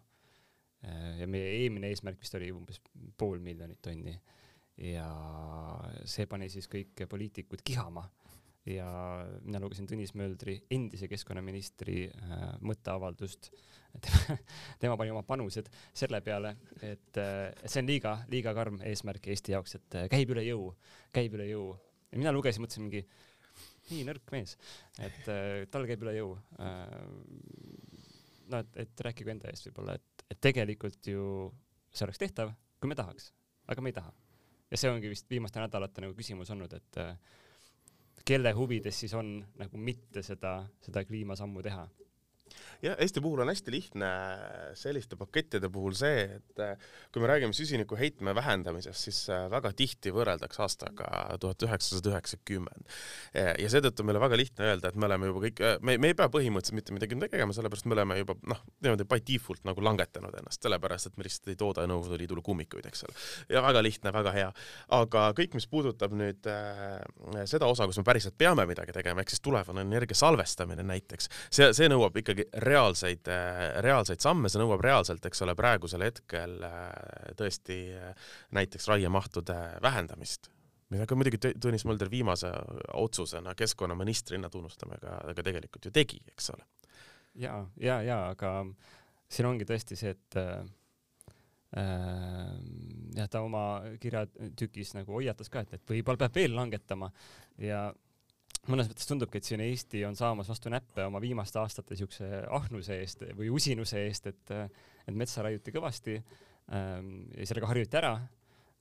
ja 1.19 1.27
meie 1.27 1.49
eelmine 1.57 1.89
eesmärk 1.91 2.21
vist 2.21 2.35
oli 2.39 2.53
umbes 2.55 2.79
pool 3.17 3.39
miljonit 3.43 3.81
tonni. 3.81 4.15
ja 4.77 5.09
see 6.05 6.25
pani 6.25 6.47
siis 6.49 6.69
kõik 6.71 7.03
poliitikud 7.09 7.61
kihama 7.67 8.07
ja 8.67 8.87
mina 9.45 9.59
lugesin 9.61 9.87
Tõnis 9.89 10.13
Möldri, 10.17 10.59
endise 10.71 11.09
keskkonnaministri 11.09 12.07
äh, 12.09 12.45
mõtteavaldust. 12.65 13.51
tema, 14.05 14.37
tema 14.81 14.97
pani 14.97 15.13
oma 15.13 15.23
panused 15.25 15.69
selle 15.97 16.21
peale, 16.21 16.55
et 16.85 17.17
äh, 17.17 17.49
see 17.65 17.83
on 17.83 17.89
liiga, 17.89 18.17
liiga 18.29 18.53
karm 18.57 18.81
eesmärk 18.85 19.31
Eesti 19.33 19.55
jaoks, 19.55 19.79
et 19.79 19.97
äh, 19.97 20.09
käib 20.11 20.33
üle 20.35 20.45
jõu, 20.45 20.73
käib 21.15 21.37
üle 21.39 21.49
jõu. 21.49 21.71
Ja 22.11 22.21
mina 22.21 22.33
lugesin, 22.35 22.63
mõtlesin 22.63 22.87
mingi 22.87 23.03
nii 23.89 24.05
nõrk 24.07 24.33
mees, 24.33 24.55
et 25.01 25.29
äh, 25.31 25.65
tal 25.73 25.87
käib 25.89 26.05
üle 26.05 26.15
jõu 26.17 26.35
äh,. 26.61 26.95
no 28.49 28.61
et, 28.63 28.79
et 28.85 29.03
rääkigu 29.05 29.33
enda 29.33 29.51
eest 29.51 29.69
võib-olla, 29.69 29.97
et, 29.99 30.25
et 30.29 30.41
tegelikult 30.41 31.11
ju 31.11 31.49
see 31.89 32.05
oleks 32.05 32.21
tehtav, 32.21 32.53
kui 32.79 32.91
me 32.91 32.97
tahaks, 32.97 33.31
aga 33.69 33.83
me 33.83 33.93
ei 33.93 33.97
taha. 33.97 34.13
ja 34.69 34.77
see 34.77 34.91
ongi 34.91 35.11
vist 35.11 35.29
viimaste 35.29 35.61
nädalate 35.61 36.05
nagu 36.05 36.17
küsimus 36.17 36.51
olnud, 36.53 36.73
et 36.77 37.01
äh, 37.01 37.15
kelle 38.25 38.53
huvides 38.53 38.99
siis 39.05 39.15
on 39.17 39.39
nagu 39.57 39.77
mitte 39.77 40.23
seda, 40.25 40.59
seda 40.85 41.05
kliimasammu 41.07 41.65
teha? 41.65 41.87
Jah, 42.83 42.97
Eesti 42.99 43.23
puhul 43.23 43.43
on 43.43 43.51
hästi 43.51 43.73
lihtne 43.73 44.09
selliste 44.79 45.17
pakettide 45.19 45.69
puhul 45.73 45.95
see, 45.97 46.25
et 46.39 46.63
kui 47.13 47.23
me 47.23 47.29
räägime 47.31 47.55
süsiniku 47.55 47.97
heitme 47.99 48.35
vähendamisest, 48.37 49.07
siis 49.09 49.21
väga 49.51 49.71
tihti 49.77 50.13
võrreldakse 50.15 50.63
aastaga 50.65 51.09
tuhat 51.41 51.67
üheksasada 51.67 52.13
üheksakümmend. 52.13 52.87
ja 53.35 53.71
seetõttu 53.71 54.05
meil 54.07 54.19
on 54.19 54.25
väga 54.27 54.39
lihtne 54.39 54.69
öelda, 54.69 54.91
et 54.91 54.99
me 54.99 55.09
oleme 55.09 55.29
juba 55.31 55.43
kõik, 55.47 55.63
me, 55.85 55.97
me 56.01 56.11
ei 56.11 56.17
pea 56.17 56.29
põhimõtteliselt 56.31 56.77
mitte 56.77 56.95
midagi 56.95 57.19
tegema, 57.29 57.55
sellepärast 57.55 57.87
me 57.89 57.97
oleme 57.97 58.19
juba 58.19 58.35
noh, 58.49 58.61
niimoodi 58.83 59.05
by 59.09 59.23
default 59.25 59.65
nagu 59.67 59.83
langetanud 59.85 60.35
ennast, 60.41 60.63
sellepärast 60.63 61.11
et 61.11 61.17
me 61.19 61.27
lihtsalt 61.27 61.51
ei 61.53 61.59
tooda 61.59 61.85
Nõukogude 61.89 62.19
Liidule 62.21 62.43
kummikuid, 62.45 62.85
eks 62.89 63.05
ole. 63.07 63.15
ja 63.55 63.63
väga 63.65 63.83
lihtne, 63.85 64.13
väga 64.15 64.33
hea. 64.35 64.49
aga 64.99 65.25
kõik, 65.37 65.55
mis 65.57 65.67
puudutab 65.71 66.13
nüüd 66.17 66.49
äh, 66.49 67.45
seda 67.49 67.69
osa, 67.69 67.87
kus 67.89 67.99
me 68.01 68.05
päriselt 68.07 68.37
peame 68.37 68.65
midagi 68.69 68.95
tegema, 68.95 69.23
ehk 69.23 69.33
siis 69.33 69.43
tulevane 69.45 69.85
energia 69.85 70.17
salvestamine 70.17 70.85
näiteks, 70.87 71.29
see, 71.49 71.71
see 71.77 71.89
nõuab 71.91 72.17
ikkagi 72.21 72.38
reaalseid, 72.65 73.27
reaalseid 73.85 74.21
samme, 74.23 74.49
see 74.51 74.61
nõuab 74.61 74.83
reaalselt, 74.83 75.25
eks 75.25 75.43
ole, 75.45 75.55
praegusel 75.57 76.05
hetkel 76.05 76.55
tõesti 77.39 77.81
näiteks 78.55 78.89
raiemahtude 78.91 79.57
vähendamist, 79.83 80.51
mida 80.93 81.05
ka 81.09 81.17
muidugi 81.17 81.41
Tõnis 81.61 81.85
Mölder 81.87 82.09
viimase 82.11 82.51
otsusena 82.97 83.55
keskkonnaministrina 83.57 84.49
tunnustame 84.49 84.97
ka, 85.01 85.19
ka 85.35 85.45
tegelikult 85.45 85.89
ju 85.89 85.93
tegi, 85.95 86.21
eks 86.31 86.51
ole. 86.55 86.67
ja, 87.35 87.59
ja, 87.77 88.01
ja 88.05 88.19
aga 88.33 88.53
siin 89.29 89.49
ongi 89.49 89.67
tõesti 89.69 89.97
see, 89.99 90.15
et 90.15 90.39
äh, 90.41 90.63
jah, 93.15 93.29
ta 93.29 93.43
oma 93.45 93.63
kirjatükis 94.01 94.95
nagu 94.97 95.19
hoiatas 95.19 95.51
ka, 95.53 95.63
et, 95.65 95.77
et 95.77 95.91
võib-olla 95.93 96.23
peab 96.23 96.39
veel 96.41 96.55
langetama 96.57 97.11
ja 97.61 97.89
mõnes 98.69 98.89
mõttes 98.89 99.07
tundubki, 99.09 99.39
et 99.39 99.47
siin 99.47 99.63
Eesti 99.63 100.03
on 100.07 100.17
saamas 100.17 100.49
vastu 100.51 100.71
näppe 100.71 101.05
oma 101.07 101.21
viimaste 101.23 101.59
aastate 101.61 101.97
siukse 101.99 102.27
ahnuse 102.55 102.99
eest 103.01 103.23
või 103.37 103.49
usinuse 103.53 104.03
eest, 104.05 104.29
et, 104.31 104.53
et 105.07 105.15
metsa 105.17 105.43
raiuti 105.45 105.73
kõvasti 105.75 106.17
ähm, 106.19 107.09
ja 107.35 107.49
sellega 107.49 107.71
harjuti 107.71 107.99
ära 107.99 108.13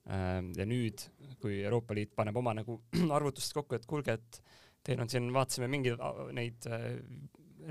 ähm,. 0.09 0.53
ja 0.57 0.67
nüüd, 0.69 1.05
kui 1.41 1.61
Euroopa 1.63 1.97
Liit 1.97 2.13
paneb 2.15 2.37
oma 2.37 2.55
nagu 2.61 2.79
arvutused 3.17 3.55
kokku, 3.57 3.79
et 3.79 3.87
kuulge, 3.89 4.17
et 4.19 4.41
teil 4.85 5.01
on 5.01 5.11
siin, 5.11 5.27
vaatasime 5.33 5.69
mingeid 5.71 6.01
neid 6.37 6.69
äh, 6.69 6.89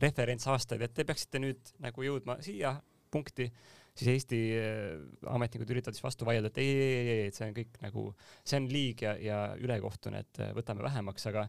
referentsaastaid, 0.02 0.85
et 0.85 0.94
te 0.94 1.07
peaksite 1.09 1.40
nüüd 1.42 1.74
nagu 1.83 2.04
jõudma 2.04 2.38
siia 2.44 2.76
punkti, 3.11 3.48
siis 3.98 4.11
Eesti 4.14 4.40
äh, 4.54 4.94
ametnikud 5.34 5.70
üritavad 5.74 5.96
siis 5.96 6.06
vastu 6.06 6.28
vaielda, 6.28 6.52
et 6.52 6.61
ei, 6.62 6.70
ei, 6.70 6.88
ei, 6.88 7.12
ei, 7.14 7.28
et 7.30 7.38
see 7.38 7.48
on 7.48 7.54
kõik 7.56 7.78
nagu, 7.82 8.04
see 8.46 8.61
on 8.61 8.68
liig 8.72 9.04
ja, 9.04 9.14
ja 9.22 9.38
ülekohtune, 9.58 10.22
et 10.24 10.42
äh, 10.44 10.52
võtame 10.56 10.84
vähemaks, 10.87 11.28
aga 11.30 11.46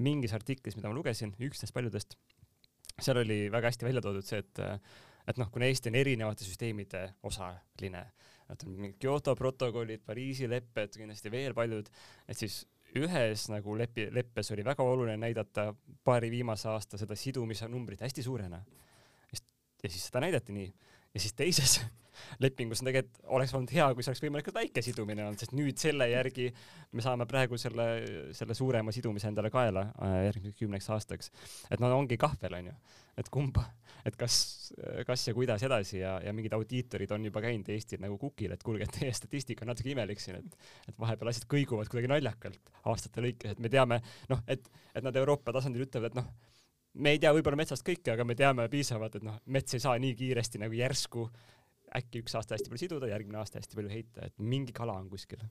mingis 0.00 0.34
artiklis, 0.36 0.78
mida 0.78 0.90
ma 0.90 0.96
lugesin, 0.96 1.34
üks 1.42 1.62
neist 1.62 1.76
paljudest, 1.76 2.16
seal 3.00 3.22
oli 3.22 3.42
väga 3.52 3.72
hästi 3.72 3.88
välja 3.88 4.04
toodud 4.04 4.26
see, 4.26 4.42
et 4.44 4.64
et 5.28 5.38
noh, 5.38 5.50
kuna 5.52 5.68
Eesti 5.68 5.90
on 5.92 5.96
erinevate 6.00 6.42
süsteemide 6.42 7.04
osaline, 7.28 8.00
et 8.50 8.62
on 8.66 8.74
mingid 8.74 8.96
Kyoto 9.02 9.36
protokollid, 9.38 10.02
Pariisi 10.02 10.48
lepped, 10.50 10.96
kindlasti 10.96 11.30
veel 11.30 11.54
paljud, 11.54 11.90
et 12.26 12.38
siis 12.38 12.64
ühes 12.98 13.44
nagu 13.52 13.76
lepi, 13.78 14.08
leppes 14.10 14.50
oli 14.54 14.64
väga 14.66 14.82
oluline 14.82 15.18
näidata 15.20 15.68
paari 16.04 16.30
viimase 16.32 16.66
aasta 16.72 16.98
seda 16.98 17.14
sidumise 17.14 17.68
numbrit 17.70 18.02
hästi 18.02 18.24
suurena. 18.26 18.64
ja 19.82 19.88
siis 19.88 20.08
seda 20.08 20.20
näidati 20.20 20.52
nii 20.52 20.72
ja 21.14 21.22
siis 21.22 21.34
teises 21.38 21.80
lepingus 22.44 22.82
on 22.82 22.90
tegelikult, 22.90 23.20
oleks 23.36 23.54
olnud 23.56 23.72
hea, 23.74 23.86
kui 23.94 24.04
see 24.04 24.12
oleks 24.12 24.22
võimalikult 24.24 24.56
väike 24.56 24.82
sidumine 24.84 25.24
olnud, 25.26 25.40
sest 25.40 25.54
nüüd 25.56 25.80
selle 25.80 26.08
järgi 26.10 26.48
me 26.96 27.04
saame 27.04 27.26
praegu 27.30 27.58
selle, 27.60 27.86
selle 28.36 28.56
suurema 28.56 28.92
sidumise 28.94 29.30
endale 29.30 29.50
kaela 29.52 29.86
äh, 29.92 30.16
järgmiseks 30.28 30.60
kümneks 30.60 30.90
aastaks. 30.94 31.32
et 31.70 31.82
no 31.82 31.90
ongi 31.96 32.18
kahvel, 32.20 32.58
onju, 32.60 32.74
et 33.20 33.30
kumba, 33.32 33.64
et 34.06 34.16
kas, 34.20 34.36
kas 35.06 35.26
ja 35.28 35.34
kuidas 35.36 35.64
edasi 35.66 36.00
ja, 36.00 36.16
ja 36.24 36.34
mingid 36.36 36.54
audiitorid 36.56 37.10
on 37.16 37.24
juba 37.28 37.42
käinud 37.44 37.68
Eestil 37.72 38.02
nagu 38.02 38.18
kukil, 38.20 38.54
et 38.54 38.62
kuulge, 38.66 38.88
teie 38.98 39.12
statistika 39.16 39.66
on 39.66 39.74
natuke 39.74 39.92
imelik 39.92 40.22
siin, 40.22 40.40
et, 40.40 40.70
et 40.88 41.00
vahepeal 41.00 41.32
asjad 41.32 41.48
kõiguvad 41.50 41.90
kuidagi 41.90 42.12
naljakalt 42.12 42.78
aastate 42.90 43.24
lõikes, 43.24 43.56
et 43.56 43.64
me 43.64 43.72
teame, 43.72 44.00
noh, 44.32 44.44
et, 44.50 44.70
et 44.94 45.04
nad 45.04 45.16
Euroopa 45.16 45.54
tasandil 45.56 45.88
ütlevad, 45.88 46.12
et 46.12 46.22
noh, 46.22 46.30
me 46.98 47.14
ei 47.14 47.22
tea 47.22 47.32
võib-olla 47.34 47.60
metsast 47.60 47.86
kõike, 47.86 48.14
aga 48.14 48.26
me 48.26 48.36
teame 48.38 48.66
piisavalt, 48.72 49.20
et 49.20 49.26
noh, 49.26 49.38
mets 49.46 49.76
ei 49.76 49.82
saa 49.82 49.96
nii 50.02 50.16
kiiresti 50.18 50.60
nagu 50.62 50.76
järsku 50.76 51.28
äkki 51.96 52.22
üks 52.22 52.36
aasta 52.38 52.54
hästi 52.54 52.70
palju 52.70 52.84
siduda, 52.84 53.10
järgmine 53.10 53.40
aasta 53.40 53.58
hästi 53.58 53.78
palju 53.78 53.90
heita, 53.90 54.28
et 54.28 54.36
mingi 54.38 54.74
kala 54.74 54.94
on 54.98 55.08
kuskil. 55.10 55.42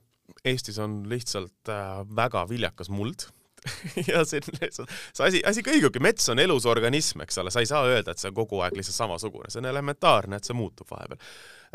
Eestis 0.46 0.78
on 0.80 1.02
lihtsalt 1.10 1.68
äh, 1.72 2.00
väga 2.16 2.46
viljakas 2.48 2.88
muld 2.92 3.26
ja 4.08 4.22
see 4.24 4.40
on 4.40 4.56
lihtsalt, 4.62 4.92
see 5.12 5.26
asi, 5.26 5.42
asi 5.46 5.64
kõigubki, 5.64 6.00
mets 6.02 6.30
on 6.32 6.40
elus 6.40 6.64
organism, 6.70 7.24
eks 7.26 7.40
ole, 7.42 7.52
sa 7.52 7.60
ei 7.60 7.68
saa 7.68 7.82
öelda, 7.88 8.14
et 8.14 8.22
see 8.22 8.30
on 8.30 8.38
kogu 8.38 8.62
aeg 8.64 8.76
lihtsalt 8.78 8.96
samasugune, 8.96 9.50
see 9.52 9.60
on 9.60 9.68
elementaarne, 9.68 10.40
et 10.40 10.48
see 10.48 10.56
muutub 10.56 10.88
vahepeal. 10.92 11.20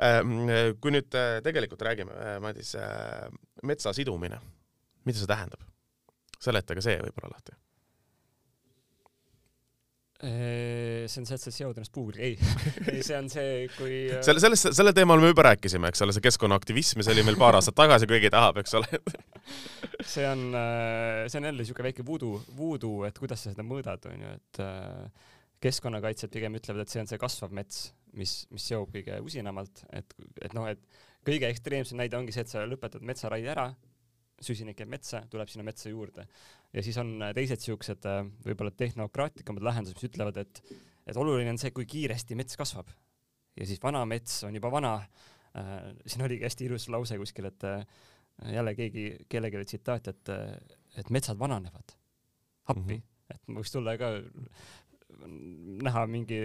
Ähm, 0.06 0.34
kui 0.82 0.96
nüüd 0.96 1.14
äh, 1.16 1.38
tegelikult 1.46 1.86
räägime, 1.86 2.16
äh, 2.18 2.40
Madis, 2.44 2.74
äh, 2.80 3.30
metsa 3.64 3.94
sidumine, 3.96 4.42
mida 5.06 5.22
see 5.22 5.30
tähendab? 5.30 5.62
seleta 6.46 6.76
ka 6.78 6.82
see 6.84 6.98
võib-olla 7.00 7.32
lahti 7.32 7.56
see 10.22 11.20
on 11.20 11.28
see, 11.28 11.36
et 11.36 11.44
sa 11.44 11.52
seod 11.52 11.76
ennast 11.76 11.94
puuga, 11.94 12.20
ei. 12.24 12.38
Ei, 12.94 13.02
see 13.04 13.18
on 13.18 13.28
see, 13.32 13.66
kui 13.76 13.98
selle, 14.24 14.40
sellest, 14.40 14.72
selle 14.78 14.94
teemal 14.96 15.20
me 15.22 15.32
juba 15.34 15.50
rääkisime, 15.50 15.92
eks 15.92 16.06
ole, 16.06 16.16
see 16.16 16.24
keskkonnaaktivism 16.24 17.02
ja 17.02 17.08
see 17.08 17.18
oli 17.18 17.26
meil 17.28 17.40
paar 17.40 17.60
aastat 17.60 17.76
tagasi, 17.78 18.08
keegi 18.10 18.32
tahab, 18.34 18.62
eks 18.64 18.78
ole. 18.80 18.90
See 20.06 20.26
on, 20.28 20.52
see 21.32 21.40
on 21.40 21.46
jälle 21.48 21.64
siuke 21.66 21.84
väike 21.86 22.04
voodoo, 22.06 22.42
voodoo, 22.58 23.06
et 23.08 23.16
kuidas 23.18 23.46
sa 23.46 23.54
seda 23.54 23.64
mõõdad, 23.66 24.04
onju, 24.10 24.34
et 24.36 24.60
keskkonnakaitsjad 25.64 26.34
pigem 26.34 26.58
ütlevad, 26.60 26.84
et 26.84 26.92
see 26.92 27.02
on 27.02 27.10
see 27.10 27.20
kasvav 27.22 27.54
mets, 27.56 27.88
mis, 28.18 28.34
mis 28.54 28.66
seob 28.70 28.92
kõige 28.94 29.18
usinamalt, 29.24 29.86
et, 29.96 30.16
et 30.44 30.54
noh, 30.58 30.68
et 30.70 30.82
kõige 31.26 31.50
ekstreemsem 31.50 32.02
näide 32.02 32.20
ongi 32.20 32.36
see, 32.36 32.46
et 32.46 32.52
sa 32.52 32.66
lõpetad 32.68 33.06
metsaraie 33.08 33.48
ära, 33.56 33.70
süsinik 34.44 34.80
jääb 34.82 34.92
metsa, 34.92 35.22
tuleb 35.32 35.50
sinna 35.52 35.66
metsa 35.68 35.90
juurde. 35.90 36.28
ja 36.74 36.84
siis 36.84 36.98
on 36.98 37.16
äh, 37.22 37.34
teised 37.36 37.64
siuksed 37.64 38.06
äh, 38.10 38.22
võib-olla 38.46 38.72
tehnokraatlikumad 38.72 39.64
lahendused, 39.64 39.98
mis 39.98 40.10
ütlevad, 40.10 40.38
et, 40.42 40.62
et 41.08 41.18
oluline 41.18 41.54
on 41.54 41.62
see, 41.62 41.72
kui 41.76 41.88
kiiresti 41.90 42.36
mets 42.36 42.58
kasvab. 42.60 42.92
ja 43.56 43.68
siis 43.68 43.82
vana 43.84 44.04
mets 44.06 44.44
on 44.44 44.56
juba 44.56 44.72
vana 44.72 44.96
äh,. 45.00 45.94
siin 46.06 46.26
oligi 46.28 46.44
hästi 46.44 46.70
ilus 46.70 46.90
lause 46.90 47.18
kuskil, 47.18 47.48
et 47.52 47.64
jälle 48.52 48.76
keegi, 48.76 49.06
kellelegi 49.30 49.58
oli 49.58 49.66
tsitaat, 49.66 50.08
et, 50.12 50.32
et 51.00 51.10
metsad 51.10 51.40
vananevad. 51.40 51.96
appi 52.68 52.82
mm, 52.82 52.90
-hmm. 52.90 53.36
et 53.36 53.56
võiks 53.56 53.72
tulla 53.72 53.98
ka 53.98 54.12
näha 55.86 56.08
mingi 56.08 56.40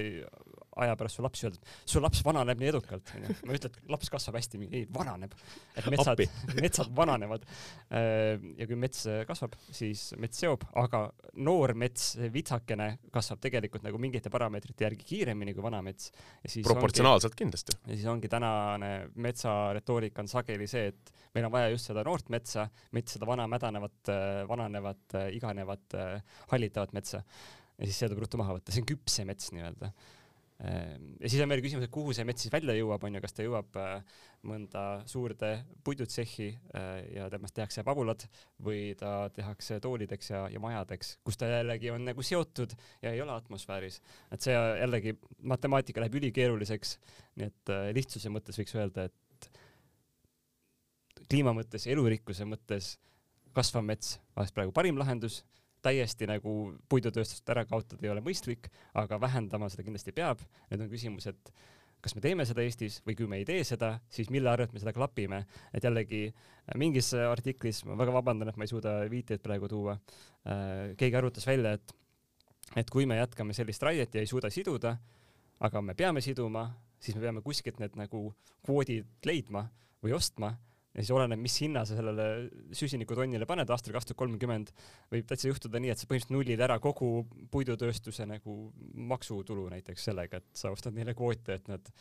aja 0.85 0.97
pärast 0.99 1.19
su 1.19 1.25
laps 1.25 1.45
öelda, 1.47 1.61
et 1.61 1.93
su 1.93 2.03
laps 2.03 2.23
vananeb 2.27 2.61
nii 2.61 2.71
edukalt, 2.73 3.12
onju. 3.16 3.37
ma 3.47 3.55
ei 3.55 3.61
ütle, 3.61 3.71
et 3.73 3.93
laps 3.93 4.11
kasvab 4.12 4.38
hästi, 4.38 4.61
ei, 4.69 4.85
vananeb. 4.95 5.35
et 5.77 5.88
metsad, 5.93 6.23
metsad 6.64 6.93
vananevad. 6.97 7.47
Äh, 7.95 8.40
ja 8.61 8.69
kui 8.71 8.79
mets 8.81 9.05
kasvab, 9.29 9.57
siis 9.75 10.11
mets 10.21 10.40
seob, 10.43 10.66
aga 10.81 11.05
noor 11.47 11.75
mets, 11.79 12.12
vitsakene, 12.33 12.90
kasvab 13.14 13.43
tegelikult 13.45 13.87
nagu 13.87 14.01
mingite 14.03 14.33
parameetrite 14.33 14.87
järgi 14.88 15.09
kiiremini 15.12 15.55
kui 15.57 15.64
vana 15.64 15.83
mets. 15.85 16.11
proportsionaalselt 16.64 17.35
ongi, 17.35 17.43
kindlasti. 17.45 17.79
ja 17.87 17.95
siis 17.95 18.09
ongi 18.11 18.31
tänane 18.33 18.93
metsaretoorika 19.14 20.25
on 20.25 20.31
sageli 20.31 20.69
see, 20.71 20.90
et 20.93 21.14
meil 21.35 21.47
on 21.47 21.55
vaja 21.55 21.71
just 21.73 21.90
seda 21.90 22.05
noort 22.07 22.29
metsa, 22.33 22.66
mitte 22.97 23.14
seda 23.14 23.29
vana 23.29 23.47
mädanevat, 23.51 24.12
vananevat, 24.49 25.19
iganevat, 25.37 25.99
hallitavat 26.51 26.95
metsa 26.97 27.23
ja 27.81 27.88
siis 27.88 28.01
see 28.01 28.11
tuleb 28.11 28.25
ruttu 28.25 28.40
maha 28.40 28.59
võtta, 28.59 28.75
see 28.75 28.83
on 28.85 28.88
küps 28.90 29.19
see 29.19 29.27
mets 29.29 29.53
nii-öelda. 29.57 29.90
Ehm, 30.61 31.14
ja 31.16 31.29
siis 31.31 31.40
on 31.40 31.49
veel 31.49 31.62
küsimus, 31.64 31.87
et 31.87 31.92
kuhu 31.94 32.12
see 32.12 32.27
mets 32.29 32.44
siis 32.44 32.53
välja 32.53 32.75
jõuab, 32.77 33.05
on 33.07 33.14
ju, 33.16 33.23
kas 33.25 33.33
ta 33.33 33.44
jõuab 33.46 33.77
äh, 33.81 34.18
mõnda 34.51 34.83
suurde 35.09 35.53
puidutsehhi 35.87 36.49
äh, 36.77 36.88
ja 37.16 37.29
temast 37.33 37.57
tehakse 37.57 37.85
pabulad 37.87 38.27
või 38.61 38.90
ta 39.01 39.31
tehakse 39.33 39.79
toolideks 39.81 40.29
ja, 40.35 40.42
ja 40.53 40.61
majadeks, 40.61 41.14
kus 41.25 41.40
ta 41.40 41.49
jällegi 41.49 41.92
on 41.94 42.05
nagu 42.11 42.25
seotud 42.27 42.75
ja 43.01 43.14
ei 43.14 43.23
ole 43.25 43.33
atmosfääris. 43.33 44.03
et 44.29 44.44
see 44.44 44.53
jällegi, 44.57 45.16
matemaatika 45.49 46.05
läheb 46.05 46.20
ülikeeruliseks, 46.20 46.99
nii 47.40 47.49
et 47.49 47.73
äh, 47.73 47.88
lihtsuse 47.96 48.33
mõttes 48.33 48.61
võiks 48.61 48.77
öelda, 48.77 49.09
et 49.09 49.51
kliima 51.31 51.57
mõttes, 51.57 51.88
elurikkuse 51.88 52.44
mõttes 52.44 52.99
kasvav 53.57 53.87
mets 53.87 54.18
oleks 54.37 54.53
praegu 54.53 54.77
parim 54.77 55.01
lahendus 55.01 55.40
täiesti 55.83 56.29
nagu 56.29 56.55
puidutööstust 56.88 57.49
ära 57.53 57.64
kaotada 57.69 58.07
ei 58.07 58.12
ole 58.12 58.23
mõistlik, 58.25 58.71
aga 58.95 59.21
vähendama 59.21 59.69
seda 59.73 59.85
kindlasti 59.87 60.14
peab. 60.16 60.43
nüüd 60.71 60.85
on 60.85 60.90
küsimus, 60.93 61.27
et 61.31 61.53
kas 62.01 62.14
me 62.16 62.23
teeme 62.25 62.47
seda 62.49 62.64
Eestis 62.64 63.01
või 63.07 63.16
kui 63.19 63.29
me 63.29 63.40
ei 63.40 63.47
tee 63.49 63.62
seda, 63.64 63.95
siis 64.09 64.31
mille 64.33 64.51
arvelt 64.51 64.73
me 64.73 64.81
seda 64.81 64.93
klapime, 64.97 65.45
et 65.75 65.85
jällegi 65.85 66.27
äh, 66.31 66.77
mingis 66.81 67.12
artiklis, 67.14 67.85
ma 67.88 67.99
väga 68.01 68.14
vabandan, 68.16 68.49
et 68.49 68.61
ma 68.61 68.66
ei 68.66 68.73
suuda 68.73 69.01
viiteid 69.11 69.43
praegu 69.45 69.69
tuua, 69.69 69.97
äh, 70.49 70.93
keegi 71.01 71.21
arvutas 71.21 71.47
välja, 71.49 71.77
et 71.79 71.97
et 72.79 72.90
kui 72.90 73.03
me 73.09 73.16
jätkame 73.19 73.55
sellist 73.57 73.83
raiet 73.83 74.14
ja 74.14 74.23
ei 74.23 74.29
suuda 74.31 74.47
siduda, 74.51 74.95
aga 75.61 75.81
me 75.83 75.97
peame 75.99 76.21
siduma, 76.23 76.69
siis 77.03 77.16
me 77.16 77.25
peame 77.25 77.43
kuskilt 77.43 77.81
need 77.83 77.97
nagu 77.99 78.29
kvoodid 78.62 79.27
leidma 79.27 79.64
või 80.05 80.14
ostma 80.14 80.53
ja 80.94 81.03
siis 81.05 81.12
oleneb, 81.14 81.40
mis 81.40 81.57
hinna 81.62 81.85
sa 81.87 81.96
sellele 81.98 82.26
süsinikutonnile 82.76 83.46
paned 83.48 83.70
aastal 83.70 83.94
kaks 83.94 84.11
tuhat 84.11 84.20
kolmkümmend, 84.24 84.72
võib 85.12 85.29
täitsa 85.29 85.50
juhtuda 85.50 85.83
nii, 85.83 85.92
et 85.94 86.00
sa 86.00 86.09
põhimõtteliselt 86.11 86.35
nullid 86.35 86.64
ära 86.66 86.81
kogu 86.83 87.11
puidutööstuse 87.53 88.26
nagu 88.29 88.57
maksutulu 89.12 89.68
näiteks 89.74 90.09
sellega, 90.11 90.40
et 90.40 90.62
sa 90.62 90.72
ostad 90.74 90.96
neile 90.96 91.14
kvoote, 91.18 91.61
et 91.61 91.70
nad 91.70 91.92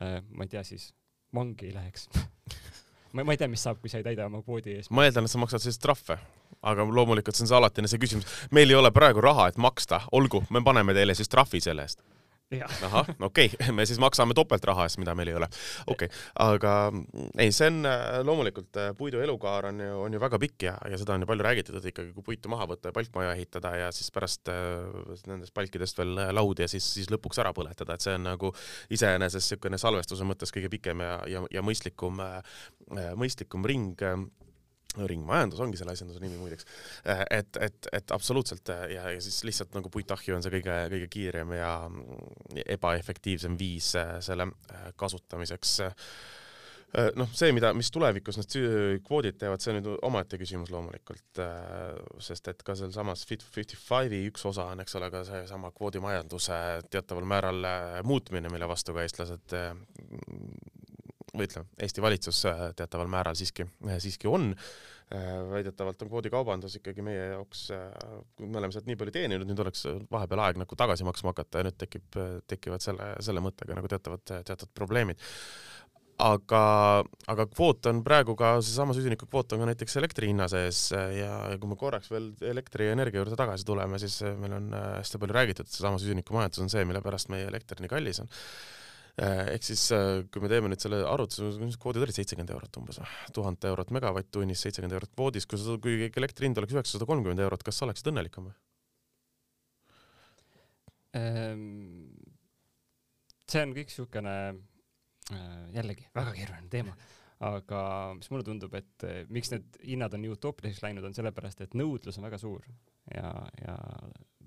äh,, 0.00 0.20
ma 0.32 0.46
ei 0.46 0.52
tea 0.56 0.64
siis, 0.66 0.90
vangi 1.36 1.68
ei 1.68 1.74
läheks 1.76 2.08
ma, 3.14 3.24
ma 3.24 3.34
ei 3.34 3.40
tea, 3.40 3.50
mis 3.52 3.64
saab, 3.66 3.82
kui 3.82 3.92
sa 3.92 4.00
ei 4.00 4.06
täida 4.06 4.28
oma 4.30 4.40
kvoodi 4.46 4.78
ees. 4.78 4.92
ma 4.94 5.04
eeldan, 5.08 5.28
et 5.28 5.34
sa 5.34 5.42
maksad 5.42 5.64
siis 5.64 5.80
trahve, 5.82 6.16
aga 6.64 6.88
loomulikult 6.88 7.36
see 7.36 7.44
on 7.44 7.52
see 7.52 7.60
alatine 7.60 7.92
see 7.92 8.00
küsimus. 8.00 8.38
meil 8.56 8.72
ei 8.72 8.80
ole 8.80 8.92
praegu 8.94 9.20
raha, 9.24 9.50
et 9.52 9.60
maksta, 9.60 10.06
olgu, 10.16 10.46
me 10.50 10.64
paneme 10.64 10.96
teile 10.96 11.18
siis 11.18 11.28
trahvi 11.28 11.60
selle 11.64 11.84
eest 11.88 12.00
ahah, 12.58 13.06
okei 13.20 13.50
okay. 13.54 13.72
me 13.72 13.86
siis 13.86 14.00
maksame 14.02 14.34
topeltraha 14.34 14.86
eest, 14.86 14.98
mida 14.98 15.14
meil 15.14 15.30
ei 15.30 15.36
ole. 15.38 15.46
okei 15.86 16.08
okay., 16.08 16.22
aga 16.42 16.72
ei, 17.38 17.52
see 17.54 17.68
on 17.70 17.86
äh, 17.86 18.18
loomulikult 18.26 18.80
äh, 18.80 18.90
puidu 18.98 19.22
elukaar 19.22 19.70
on 19.70 19.78
ju, 19.84 19.92
on 20.06 20.16
ju 20.16 20.22
väga 20.22 20.40
pikk 20.42 20.66
ja, 20.66 20.74
ja 20.90 20.98
seda 20.98 21.14
on 21.14 21.24
ju 21.24 21.30
palju 21.30 21.46
räägitud, 21.46 21.78
et 21.78 21.86
ikkagi 21.92 22.12
kui 22.16 22.26
puitu 22.32 22.50
maha 22.50 22.66
võtta 22.72 22.90
ja 22.90 22.96
palkmaja 22.96 23.36
ehitada 23.36 23.74
ja 23.78 23.92
siis 23.94 24.10
pärast 24.14 24.50
äh, 24.50 24.82
nendest 25.30 25.54
palkidest 25.54 26.02
veel 26.02 26.18
laud 26.34 26.64
ja 26.64 26.68
siis, 26.70 26.86
siis 26.98 27.10
lõpuks 27.12 27.38
ära 27.42 27.54
põletada, 27.56 27.94
et 27.94 28.06
see 28.06 28.18
on 28.18 28.26
nagu 28.32 28.52
iseenesest 28.90 29.50
niisugune 29.50 29.78
salvestuse 29.80 30.26
mõttes 30.26 30.52
kõige 30.54 30.70
pikem 30.72 31.00
ja, 31.04 31.16
ja, 31.30 31.40
ja 31.54 31.62
mõistlikum, 31.64 32.18
mõistlikum 33.18 33.64
ring 33.66 34.02
ringmajandus 34.98 35.60
ongi 35.62 35.78
selle 35.78 35.94
asjanduse 35.94 36.22
nimi 36.22 36.38
muideks. 36.40 36.66
Äh, 37.08 37.22
et, 37.38 37.60
et, 37.60 37.88
et 37.92 38.14
absoluutselt 38.14 38.72
äh, 38.74 38.86
ja, 38.96 39.06
ja 39.14 39.22
siis 39.22 39.42
lihtsalt 39.46 39.74
nagu 39.76 39.92
puitahju 39.92 40.36
on 40.36 40.44
see 40.44 40.54
kõige, 40.56 40.76
kõige 40.94 41.08
kiirem 41.12 41.54
ja 41.56 41.72
ebaefektiivsem 42.66 43.58
viis 43.60 43.94
äh, 43.98 44.18
selle 44.24 44.50
kasutamiseks. 45.00 45.78
noh, 47.14 47.28
see, 47.38 47.52
mida, 47.54 47.68
mis 47.76 47.86
tulevikus 47.94 48.34
need 48.40 48.54
kvoodid 49.06 49.36
teevad, 49.38 49.62
see 49.62 49.70
on 49.70 49.76
nüüd 49.78 50.00
omaette 50.08 50.40
küsimus 50.40 50.72
loomulikult, 50.74 51.38
sest 52.18 52.50
et 52.50 52.64
ka 52.66 52.74
sealsamas 52.74 53.22
Fit 53.30 53.44
for 53.46 53.62
55i 53.62 54.24
üks 54.32 54.42
osa 54.50 54.66
on, 54.72 54.82
eks 54.82 54.98
ole, 54.98 55.06
ka 55.14 55.22
seesama 55.28 55.70
kvoodimajanduse 55.76 56.58
teataval 56.90 57.28
määral 57.30 57.70
muutmine, 58.02 58.50
mille 58.50 58.66
vastu 58.66 58.96
ka 58.96 59.06
eestlased 59.06 59.54
või 61.34 61.46
ütleme, 61.48 61.68
Eesti 61.82 62.02
valitsus 62.04 62.44
äh, 62.48 62.62
teataval 62.76 63.10
määral 63.10 63.38
siiski, 63.38 63.66
äh, 63.86 63.98
siiski 64.02 64.30
on. 64.30 64.52
Äh, 65.10 65.30
väidetavalt 65.50 66.02
on 66.04 66.10
kvoodikaubandus 66.10 66.76
ikkagi 66.78 67.02
meie 67.02 67.32
jaoks, 67.32 67.64
me 68.38 68.60
oleme 68.60 68.70
sealt 68.74 68.86
nii 68.86 68.98
palju 68.98 69.14
teeninud, 69.16 69.48
nüüd 69.48 69.64
oleks 69.64 69.82
vahepeal 70.10 70.44
aeg 70.44 70.60
nagu 70.62 70.78
tagasi 70.78 71.06
maksma 71.06 71.34
hakata 71.34 71.62
ja 71.62 71.66
nüüd 71.66 71.80
tekib, 71.80 72.20
tekivad 72.50 72.84
selle, 72.84 73.16
selle 73.18 73.42
mõttega 73.42 73.74
nagu 73.78 73.90
teatavad, 73.90 74.22
teatud 74.46 74.70
probleemid 74.76 75.18
aga, 76.20 76.62
aga 77.32 77.46
kvoot 77.50 77.88
on 77.90 78.04
praegu 78.06 78.36
ka, 78.38 78.52
seesama 78.62 78.94
süsinikukvoot 78.94 79.56
on 79.56 79.64
ka 79.64 79.70
näiteks 79.72 79.98
elektri 79.98 80.28
hinna 80.30 80.46
sees 80.52 80.90
ja 80.92 81.32
kui 81.58 81.72
me 81.72 81.78
korraks 81.80 82.12
veel 82.12 82.30
elektrienergia 82.52 83.24
juurde 83.24 83.38
tagasi 83.40 83.66
tuleme, 83.66 83.98
siis 83.98 84.20
meil 84.38 84.54
on 84.60 84.68
hästi 84.76 85.22
palju 85.22 85.38
räägitud, 85.40 85.66
et 85.66 85.74
seesama 85.74 85.98
süsinikumajandus 85.98 86.62
on 86.62 86.70
see, 86.70 86.84
mille 86.86 87.02
pärast 87.02 87.32
meie 87.34 87.48
elekter 87.50 87.82
nii 87.82 87.90
kallis 87.90 88.22
on 88.22 88.30
ehk 89.20 89.66
siis 89.66 89.82
kui 90.32 90.42
me 90.42 90.48
teeme 90.48 90.70
nüüd 90.72 90.80
selle 90.80 91.02
arvutuse, 91.04 91.68
kvoodid 91.82 92.06
olid 92.06 92.16
seitsekümmend 92.16 92.54
eurot 92.54 92.80
umbes 92.80 93.00
tuhat 93.36 93.66
eurot 93.68 93.92
megavatt-tunnis, 93.96 94.62
seitsekümmend 94.64 94.96
eurot 94.96 95.12
kvoodis, 95.12 95.46
kui 95.50 95.60
sa, 95.60 95.76
kui 95.82 96.08
elektri 96.08 96.48
hind 96.48 96.60
oleks 96.62 96.76
üheksasada 96.76 97.08
kolmkümmend 97.10 97.44
eurot, 97.44 97.64
kas 97.66 97.80
sa 97.80 97.88
oleksid 97.88 98.08
õnnelikum 98.12 98.48
või? 98.48 98.56
Ehm, 101.20 101.62
see 103.50 103.64
on 103.66 103.76
kõik 103.76 103.92
siukene 103.92 104.34
jällegi 105.74 106.08
väga 106.16 106.32
keeruline 106.34 106.70
teema 106.72 106.96
aga 107.40 107.82
mis 108.18 108.28
mulle 108.32 108.44
tundub, 108.44 108.74
et 108.76 109.06
eh, 109.08 109.22
miks 109.32 109.50
need 109.54 109.78
hinnad 109.88 110.14
on 110.16 110.22
nii 110.24 110.34
utoopiliseks 110.34 110.84
läinud, 110.84 111.06
on 111.08 111.16
sellepärast, 111.16 111.62
et 111.64 111.76
nõudlus 111.78 112.18
on 112.20 112.26
väga 112.28 112.40
suur 112.40 112.66
ja, 113.14 113.30
ja 113.62 113.76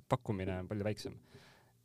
pakkumine 0.10 0.60
on 0.62 0.70
palju 0.70 0.86
väiksem. 0.86 1.16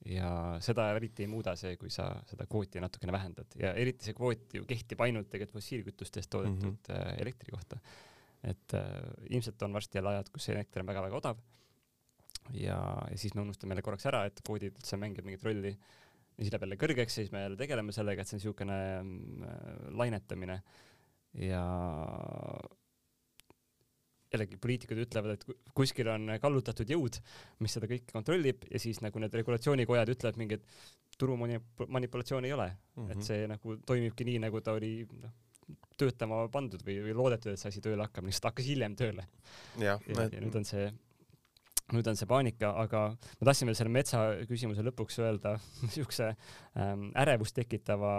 Ja 0.08 0.30
seda 0.64 0.88
eriti 0.96 1.24
ei 1.26 1.30
muuda 1.30 1.54
see, 1.58 1.76
kui 1.80 1.90
sa 1.92 2.08
seda 2.28 2.46
kvooti 2.48 2.80
natukene 2.82 3.12
vähendad 3.14 3.56
ja 3.60 3.74
eriti 3.76 4.08
see 4.08 4.16
kvoot 4.16 4.56
ju 4.56 4.64
kehtib 4.68 5.02
ainult 5.04 5.28
tegelikult 5.32 5.58
fossiilkütustest 5.58 6.30
toodetud 6.32 6.64
mm 6.70 6.78
-hmm. 6.88 7.20
elektri 7.20 7.52
kohta. 7.52 7.78
et 8.42 8.74
äh, 8.74 8.82
ilmselt 9.30 9.62
on 9.62 9.72
varsti 9.72 9.98
jälle 9.98 10.10
ajad, 10.10 10.28
kus 10.32 10.48
elekter 10.48 10.82
on 10.82 10.86
väga-väga 10.86 11.16
odav 11.16 11.38
ja, 12.52 12.78
ja 13.10 13.18
siis 13.18 13.34
me 13.34 13.40
unustame 13.40 13.72
jälle 13.72 13.82
korraks 13.82 14.06
ära, 14.06 14.24
et 14.24 14.40
kvoodid 14.46 14.76
üldse 14.76 14.96
mängivad 14.96 15.24
mingit 15.24 15.44
rolli 15.44 15.72
ja 16.38 16.44
siis 16.44 16.52
läheb 16.52 16.62
jälle 16.62 16.76
kõrgeks, 16.76 17.14
siis 17.20 17.32
me 17.32 17.42
jälle 17.42 17.56
tegeleme 17.56 17.92
sellega, 17.92 18.22
et 18.22 18.28
see 18.28 18.36
on 18.36 18.40
niisugune 18.40 18.78
äh, 18.98 19.88
lainetamine 19.90 20.62
ja 21.34 21.64
jällegi 24.32 24.58
poliitikud 24.60 25.00
ütlevad, 25.04 25.36
et 25.36 25.72
kuskil 25.76 26.10
on 26.12 26.34
kallutatud 26.42 26.90
jõud, 26.92 27.18
mis 27.64 27.74
seda 27.76 27.88
kõike 27.90 28.12
kontrollib 28.12 28.66
ja 28.70 28.80
siis 28.82 29.00
nagu 29.04 29.20
need 29.22 29.34
regulatsioonikojad 29.40 30.12
ütlevad 30.14 30.40
mingi, 30.40 30.58
et 30.58 31.18
turumanipulatsiooni 31.18 32.50
ei 32.50 32.56
ole 32.56 32.68
mm, 32.68 33.02
-hmm. 33.02 33.12
et 33.12 33.28
see 33.30 33.46
nagu 33.50 33.76
toimibki 33.88 34.28
nii, 34.28 34.42
nagu 34.44 34.60
ta 34.60 34.76
oli 34.76 34.92
noh, 35.22 35.34
töötama 35.98 36.44
pandud 36.52 36.82
või, 36.84 37.00
või 37.08 37.16
loodetud, 37.16 37.52
et 37.52 37.60
see 37.60 37.72
asi 37.72 37.82
tööle 37.84 38.04
hakkab, 38.04 38.28
lihtsalt 38.28 38.52
hakkas 38.52 38.68
hiljem 38.68 38.96
tööle. 38.96 39.26
ja, 39.78 39.98
ja, 40.06 40.28
ja 40.32 40.42
nüüd 40.44 40.56
on 40.60 40.68
see 40.68 40.88
nüüd 41.94 42.08
on 42.10 42.18
see 42.18 42.28
paanika, 42.28 42.70
aga 42.82 43.00
ma 43.14 43.48
tahtsin 43.48 43.68
veel 43.68 43.76
selle 43.78 43.92
metsa 43.92 44.20
küsimuse 44.48 44.84
lõpuks 44.84 45.18
öelda 45.24 45.54
niisuguse 45.86 46.28
ähm, 46.28 47.08
ärevust 47.16 47.56
tekitava 47.56 48.12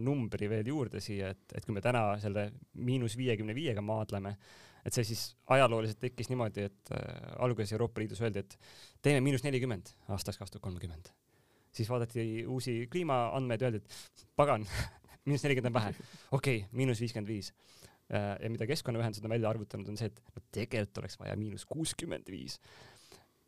numbri 0.00 0.48
veel 0.50 0.70
juurde 0.72 1.02
siia, 1.04 1.32
et, 1.34 1.56
et 1.56 1.66
kui 1.66 1.76
me 1.76 1.84
täna 1.84 2.14
selle 2.22 2.48
miinus 2.80 3.18
viiekümne 3.20 3.56
viiega 3.56 3.84
maadleme, 3.84 4.36
et 4.86 4.96
see 4.96 5.04
siis 5.10 5.24
ajalooliselt 5.52 6.00
tekkis 6.00 6.30
niimoodi, 6.32 6.68
et 6.70 6.94
äh, 6.96 7.34
alguses 7.44 7.74
Euroopa 7.76 8.00
Liidus 8.00 8.22
öeldi, 8.24 8.44
et 8.44 8.56
teeme 9.04 9.20
miinus 9.24 9.44
nelikümmend 9.44 9.92
aastaks 10.14 10.40
kaks 10.40 10.54
tuhat 10.54 10.68
kolmkümmend. 10.70 11.12
siis 11.76 11.90
vaadati 11.90 12.46
uusi 12.50 12.88
kliimaandmeid, 12.90 13.62
öeldi, 13.62 13.82
et 13.84 14.24
pagan 14.36 14.64
miinus 15.26 15.44
nelikümmend 15.44 15.74
on 15.74 15.80
vähe, 15.82 15.92
okei 16.32 16.62
okay,, 16.64 16.68
miinus 16.72 17.04
viiskümmend 17.04 17.28
viis. 17.28 17.52
Äh, 18.10 18.32
ja 18.42 18.48
mida 18.50 18.66
keskkonnaühendused 18.66 19.28
on 19.28 19.30
välja 19.36 19.52
arvutanud, 19.52 19.92
on 19.92 20.00
see, 20.00 20.08
et 20.08 20.24
no 20.34 20.42
tegelikult 20.50 21.04
oleks 21.04 21.20
vaja 21.20 21.36
miinus 21.38 21.68
kuuskümmend 21.68 22.32
viis 22.32 22.56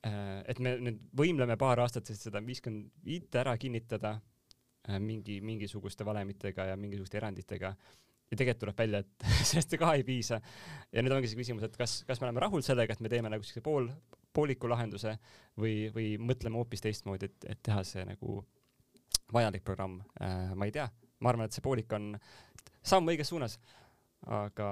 et 0.03 0.59
me 0.59 0.77
nüüd 0.83 1.03
võimleme 1.19 1.57
paar 1.61 1.83
aastat, 1.85 2.09
sest 2.09 2.27
seda 2.27 2.43
viiskümmend 2.43 2.91
viite 3.07 3.39
ära 3.43 3.55
kinnitada 3.61 4.17
äh, 4.17 4.99
mingi, 4.99 5.41
mingisuguste 5.45 6.07
valemitega 6.07 6.73
ja 6.73 6.79
mingisuguste 6.79 7.21
eranditega 7.21 7.71
ja 8.33 8.39
tegelikult 8.39 8.63
tuleb 8.65 8.81
välja, 8.83 9.03
et 9.05 9.29
sellest 9.51 9.77
ka 9.79 9.93
ei 9.99 10.07
piisa. 10.09 10.41
ja 10.93 11.05
nüüd 11.05 11.15
ongi 11.15 11.31
see 11.31 11.39
küsimus, 11.39 11.69
et 11.69 11.77
kas, 11.79 12.01
kas 12.09 12.21
me 12.21 12.29
oleme 12.29 12.43
rahul 12.43 12.65
sellega, 12.67 12.97
et 12.97 13.05
me 13.05 13.13
teeme 13.13 13.31
nagu 13.33 13.47
siukse 13.47 13.63
pool, 13.65 13.91
pooliku 14.35 14.71
lahenduse 14.73 15.15
või, 15.61 15.91
või 15.95 16.17
mõtleme 16.19 16.59
hoopis 16.59 16.83
teistmoodi, 16.83 17.29
et, 17.31 17.49
et 17.55 17.63
teha 17.63 17.85
see 17.87 18.07
nagu 18.09 18.41
vajalik 19.33 19.65
programm 19.65 20.01
äh,. 20.21 20.51
ma 20.57 20.67
ei 20.67 20.75
tea, 20.75 20.89
ma 21.21 21.31
arvan, 21.31 21.47
et 21.47 21.55
see 21.55 21.65
poolik 21.65 21.93
on 21.95 22.17
samm 22.83 23.13
õiges 23.13 23.31
suunas, 23.31 23.59
aga 24.27 24.69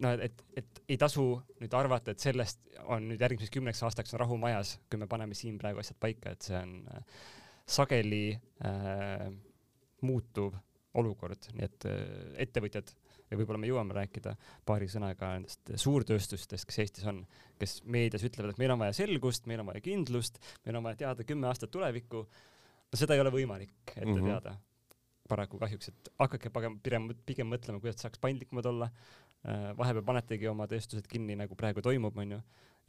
no 0.00 0.12
et, 0.24 0.42
et 0.56 0.82
ei 0.88 0.98
tasu 1.00 1.26
nüüd 1.60 1.76
arvata, 1.76 2.14
et 2.14 2.22
sellest 2.22 2.62
on 2.88 3.10
nüüd 3.10 3.20
järgmiseks 3.22 3.52
kümneks 3.52 3.82
aastaks 3.86 4.14
on 4.14 4.22
rahu 4.24 4.38
majas, 4.40 4.76
kui 4.90 5.00
me 5.00 5.08
paneme 5.10 5.36
siin 5.38 5.58
praegu 5.60 5.82
asjad 5.82 5.98
paika, 6.00 6.32
et 6.32 6.48
see 6.48 6.58
on 6.58 6.78
äh, 6.94 7.22
sageli 7.68 8.26
äh, 8.64 9.28
muutuv 10.02 10.56
olukord, 10.98 11.48
nii 11.56 11.68
et 11.68 11.88
äh, 11.88 12.00
ettevõtjad 12.46 12.92
ja 13.32 13.38
võib-olla 13.38 13.60
me 13.62 13.70
jõuame 13.70 13.96
rääkida 13.96 14.34
paari 14.68 14.88
sõnaga 14.92 15.34
nendest 15.36 15.72
suurtööstustest, 15.80 16.66
kes 16.68 16.80
Eestis 16.84 17.06
on, 17.08 17.22
kes 17.60 17.78
meedias 17.84 18.24
ütlevad, 18.28 18.52
et 18.52 18.60
meil 18.60 18.74
on 18.74 18.82
vaja 18.82 18.96
selgust, 18.96 19.48
meil 19.48 19.62
on 19.62 19.70
vaja 19.72 19.84
kindlust, 19.84 20.40
meil 20.66 20.80
on 20.80 20.88
vaja 20.88 21.00
teada 21.06 21.24
kümme 21.28 21.48
aastat 21.48 21.72
tulevikku. 21.72 22.26
no 22.92 23.00
seda 23.00 23.16
ei 23.16 23.24
ole 23.24 23.32
võimalik 23.32 23.72
ette 23.94 24.04
mm 24.04 24.18
-hmm. 24.18 24.28
teada 24.28 24.58
paraku 25.28 25.58
kahjuks, 25.58 25.88
et 25.88 26.12
hakake 26.18 26.50
pigem, 26.82 27.08
pigem, 27.26 27.48
mõtlema, 27.48 27.80
kuidas 27.80 28.02
saaks 28.04 28.20
paindlikumad 28.20 28.66
olla, 28.68 28.90
vahepeal 29.42 30.04
panetegi 30.06 30.46
oma 30.50 30.68
tööstused 30.70 31.06
kinni, 31.10 31.36
nagu 31.38 31.56
praegu 31.58 31.82
toimub, 31.82 32.16
onju, 32.18 32.38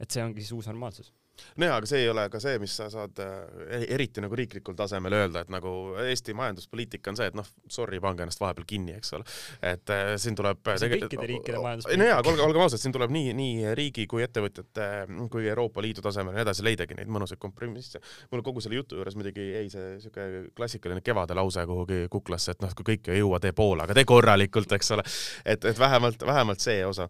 et 0.00 0.10
see 0.10 0.24
ongi 0.24 0.42
siis 0.42 0.56
uus 0.56 0.70
normaalsus 0.70 1.12
nojah, 1.58 1.76
aga 1.78 1.88
see 1.88 2.02
ei 2.04 2.08
ole 2.10 2.24
ka 2.30 2.40
see, 2.42 2.58
mis 2.62 2.74
sa 2.78 2.86
saad 2.92 3.20
äh, 3.22 3.84
eriti 3.94 4.22
nagu 4.22 4.36
riiklikul 4.38 4.76
tasemel 4.78 5.16
öelda, 5.18 5.44
et 5.44 5.50
nagu 5.52 5.72
Eesti 6.04 6.34
majanduspoliitika 6.36 7.12
on 7.12 7.18
see, 7.18 7.28
et 7.30 7.38
noh, 7.38 7.48
sorry, 7.70 8.00
pange 8.02 8.24
ennast 8.24 8.42
vahepeal 8.42 8.66
kinni, 8.68 8.96
eks 8.98 9.14
ole. 9.18 9.26
et 9.72 9.92
äh, 9.94 10.14
siin 10.20 10.38
tuleb 10.38 10.62
on 10.70 10.78
kõikide 10.94 11.28
riikide 11.30 11.62
majanduspoliitika. 11.62 12.02
no 12.02 12.08
jaa, 12.10 12.20
aga 12.22 12.32
olgem, 12.32 12.46
olgem 12.48 12.66
ausad, 12.66 12.82
siin 12.82 12.94
tuleb 12.94 13.14
nii, 13.14 13.34
nii 13.38 13.74
riigi 13.78 14.06
kui 14.10 14.24
ettevõtjate 14.26 14.88
kui 15.32 15.48
Euroopa 15.50 15.84
Liidu 15.84 16.04
tasemel 16.04 16.34
ja 16.34 16.40
nii 16.40 16.46
edasi 16.46 16.66
leidagi 16.66 16.98
neid 16.98 17.10
mõnusaid 17.12 17.42
kompromisse. 17.42 18.02
mul 18.32 18.44
kogu 18.46 18.62
selle 18.64 18.78
jutu 18.80 18.98
juures 19.00 19.18
muidugi 19.18 19.50
jäi 19.50 19.68
see 19.72 19.94
siuke 20.06 20.28
klassikaline 20.56 21.02
kevade 21.04 21.36
lause 21.38 21.66
kuhugi 21.66 22.04
kuklasse, 22.12 22.54
et 22.54 22.62
noh, 22.64 22.74
kui 22.78 22.94
kõike 22.94 23.14
ei 23.14 23.22
jõua, 23.22 23.42
tee 23.42 23.54
pool, 23.56 23.82
aga 23.82 23.96
tee 23.96 24.06
korralikult, 24.08 24.72
eks 24.78 24.94
ole. 24.96 25.06
et, 25.44 25.64
et 25.64 25.78
vähemalt, 25.78 26.26
vähemalt 26.26 26.62
see 26.62 26.82
osa 26.86 27.08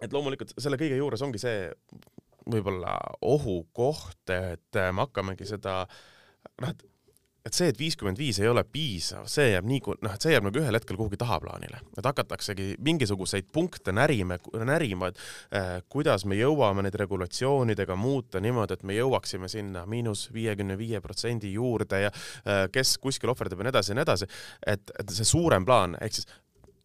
et 0.00 0.12
loomulikult 0.12 0.54
selle 0.58 0.78
kõige 0.80 0.98
juures 1.00 1.22
ongi 1.26 1.40
see 1.42 1.68
võib-olla 2.50 2.96
ohukoht, 3.26 4.24
et 4.32 4.80
äh, 4.80 4.92
me 4.94 5.06
hakkamegi 5.06 5.48
seda 5.48 5.82
noh, 6.60 6.70
et 6.72 6.86
et 7.46 7.56
see, 7.56 7.70
et 7.72 7.78
viiskümmend 7.78 8.18
viis 8.20 8.36
ei 8.42 8.48
ole 8.50 8.62
piisav, 8.68 9.24
see 9.30 9.46
jääb 9.54 9.64
nii, 9.68 9.80
noh, 10.04 10.12
et 10.12 10.24
see 10.24 10.34
jääb 10.34 10.44
nagu 10.44 10.60
ühel 10.60 10.76
hetkel 10.76 10.98
kuhugi 10.98 11.16
tahaplaanile, 11.20 11.80
et 11.96 12.04
hakataksegi 12.04 12.66
mingisuguseid 12.84 13.48
punkte 13.52 13.94
närima, 13.96 14.36
närima, 14.68 15.08
et 15.10 15.22
äh, 15.56 15.70
kuidas 15.92 16.26
me 16.28 16.36
jõuame 16.36 16.84
neid 16.84 16.98
regulatsioonidega 17.00 17.96
muuta 17.96 18.42
niimoodi, 18.44 18.76
et 18.76 18.84
me 18.84 18.98
jõuaksime 18.98 19.48
sinna 19.52 19.86
miinus 19.88 20.26
viiekümne 20.36 20.76
viie 20.80 21.00
protsendi 21.00 21.54
juurde 21.54 22.04
ja 22.04 22.12
äh, 22.12 22.66
kes 22.72 22.98
kuskil 23.00 23.32
ohverdab 23.32 23.64
ja 23.64 23.70
nii 23.70 23.74
edasi 23.74 23.94
ja 23.94 23.98
nii 23.98 24.08
edasi, 24.08 24.30
et, 24.74 24.94
et 25.00 25.16
see 25.16 25.32
suurem 25.32 25.64
plaan, 25.64 25.96
ehk 26.04 26.20
siis 26.20 26.28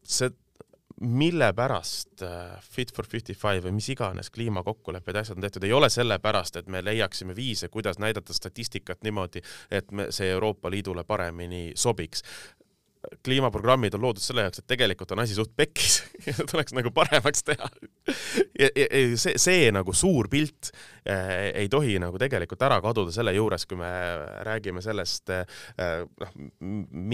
see 0.05 0.31
mille 1.01 1.53
pärast 1.53 2.21
äh, 2.23 2.59
Fit 2.61 2.93
for 2.95 3.05
55 3.11 3.63
või 3.65 3.75
mis 3.75 3.89
iganes 3.91 4.29
kliimakokkulepped 4.31 5.15
ja 5.15 5.23
asjad 5.25 5.37
on 5.37 5.45
tehtud, 5.45 5.63
ei 5.67 5.73
ole 5.75 5.89
sellepärast, 5.91 6.61
et 6.61 6.69
me 6.71 6.83
leiaksime 6.85 7.35
viise, 7.35 7.69
kuidas 7.69 7.99
näidata 7.99 8.33
statistikat 8.33 9.03
niimoodi, 9.03 9.43
et 9.71 9.91
me, 9.91 10.07
see 10.15 10.29
Euroopa 10.31 10.71
Liidule 10.71 11.03
paremini 11.03 11.71
sobiks 11.75 12.23
kliimaprogrammid 13.25 13.95
on 13.97 14.03
loodud 14.05 14.23
selle 14.23 14.45
jaoks, 14.45 14.61
et 14.61 14.67
tegelikult 14.69 15.11
on 15.15 15.21
asi 15.23 15.35
suht 15.37 15.51
pekkis 15.57 15.97
ja 16.27 16.35
tuleks 16.51 16.75
nagu 16.77 16.91
paremaks 16.95 17.45
teha. 17.47 17.69
ja, 18.59 18.69
ja, 18.69 18.85
ja 18.85 19.19
see, 19.19 19.35
see 19.41 19.69
nagu 19.75 19.93
suur 19.95 20.29
pilt 20.31 20.71
äh, 21.09 21.51
ei 21.63 21.69
tohi 21.71 21.97
nagu 22.01 22.19
tegelikult 22.21 22.65
ära 22.67 22.79
kaduda 22.83 23.13
selle 23.15 23.35
juures, 23.35 23.67
kui 23.69 23.79
me 23.79 23.91
räägime 24.47 24.83
sellest 24.85 25.31
äh, 25.33 25.45
noh, 26.21 26.35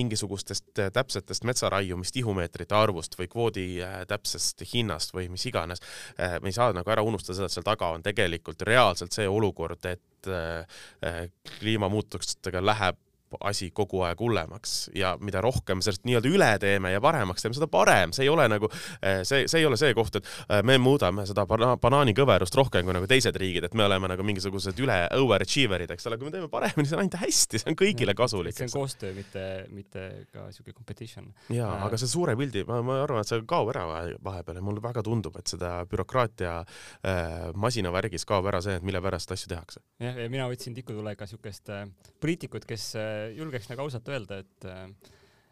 mingisugustest 0.02 0.84
täpsetest 0.94 1.46
metsaraiumist 1.48 2.16
tihumeetrite 2.16 2.78
arvust 2.78 3.18
või 3.20 3.30
kvoodi 3.32 3.68
äh, 3.86 4.02
täpsest 4.10 4.66
hinnast 4.74 5.16
või 5.16 5.30
mis 5.34 5.46
iganes 5.50 5.84
äh,. 6.18 6.40
me 6.42 6.52
ei 6.52 6.58
saa 6.58 6.72
nagu 6.76 6.92
ära 6.92 7.06
unustada 7.06 7.38
seda, 7.38 7.50
et 7.50 7.58
seal 7.58 7.68
taga 7.68 7.92
on 7.96 8.04
tegelikult 8.06 8.66
reaalselt 8.68 9.16
see 9.16 9.28
olukord, 9.30 9.86
et 9.86 10.32
äh, 10.32 10.66
äh 11.06 11.24
kliimamuutustega 11.60 12.62
läheb 12.64 12.98
asi 13.40 13.70
kogu 13.76 14.04
aeg 14.08 14.20
hullemaks 14.20 14.92
ja 14.96 15.14
mida 15.22 15.42
rohkem 15.42 15.82
sellest 15.84 16.06
nii-öelda 16.08 16.32
üle 16.32 16.50
teeme 16.62 16.92
ja 16.94 17.02
paremaks 17.04 17.46
teeme, 17.46 17.56
seda 17.58 17.68
parem, 17.72 18.14
see 18.16 18.26
ei 18.26 18.32
ole 18.32 18.48
nagu 18.52 18.70
eh, 18.72 19.22
see, 19.28 19.48
see 19.52 19.62
ei 19.62 19.68
ole 19.68 19.80
see 19.80 19.94
koht, 19.98 20.20
et 20.20 20.28
eh, 20.28 20.62
me 20.68 20.78
muudame 20.82 21.26
seda 21.30 21.46
bana 21.50 21.74
banaanikõverust 21.82 22.56
rohkem 22.58 22.88
kui 22.88 22.96
nagu 22.96 23.10
teised 23.10 23.38
riigid, 23.40 23.68
et 23.68 23.78
me 23.78 23.86
oleme 23.88 24.12
nagu 24.12 24.26
mingisugused 24.28 24.80
üle 24.84 24.98
overachiever'id, 25.18 25.94
eks 25.96 26.10
ole, 26.10 26.20
kui 26.20 26.30
me 26.30 26.36
teeme 26.36 26.50
paremini, 26.52 26.90
see 26.90 26.98
on 26.98 27.06
ainult 27.06 27.20
hästi, 27.22 27.62
see 27.62 27.72
on 27.72 27.80
kõigile 27.80 28.16
kasulik. 28.18 28.58
see 28.58 28.68
on 28.68 28.74
koostöö, 28.74 29.14
mitte, 29.18 29.46
mitte 29.76 30.08
ka 30.34 30.48
siuke 30.56 30.74
competition. 30.74 31.32
jaa 31.50 31.70
äh,, 31.78 31.86
aga 31.88 32.00
see 32.02 32.12
suure 32.12 32.36
pildi, 32.40 32.66
ma, 32.68 32.82
ma 32.86 33.02
arvan, 33.06 33.24
et 33.24 33.32
see 33.32 33.42
kaob 33.48 33.72
ära 33.74 33.86
vahepeal 34.24 34.60
ja 34.60 34.66
mulle 34.66 34.84
väga 34.84 35.04
tundub, 35.06 35.38
et 35.40 35.52
seda 35.52 35.74
bürokraatia 35.90 36.58
äh, 36.62 37.52
masinavärgis 37.56 38.28
kaob 38.30 38.50
ära 38.52 38.62
see, 38.64 38.78
et 38.80 38.88
mille 38.88 39.02
pärast 39.04 39.34
asju 39.36 39.52
tehakse. 39.52 39.84
jah, 40.02 40.18
ja 40.24 40.30
mina 40.32 40.48
võtsin 40.52 40.76
tikutulega 40.78 41.28
siukest 41.30 41.72
äh, 41.74 41.86
poliitikut, 42.24 42.66
kes 42.70 42.92
äh, 43.00 43.21
julgeks 43.38 43.70
nagu 43.72 43.86
ausalt 43.86 44.08
öelda, 44.12 44.42
et 44.44 44.70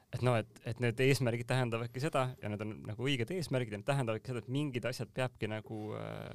et 0.10 0.24
noh, 0.26 0.40
et, 0.42 0.62
et 0.66 0.80
need 0.82 1.02
eesmärgid 1.06 1.46
tähendavadki 1.50 2.02
seda 2.02 2.24
ja 2.42 2.50
need 2.50 2.64
on 2.66 2.72
nagu 2.88 3.06
õiged 3.06 3.30
eesmärgid 3.36 3.76
ja 3.76 3.80
need 3.80 3.88
tähendavadki 3.90 4.32
seda, 4.32 4.42
et 4.42 4.54
mingid 4.54 4.88
asjad 4.90 5.12
peabki 5.14 5.50
nagu 5.52 5.82
äh, 6.00 6.32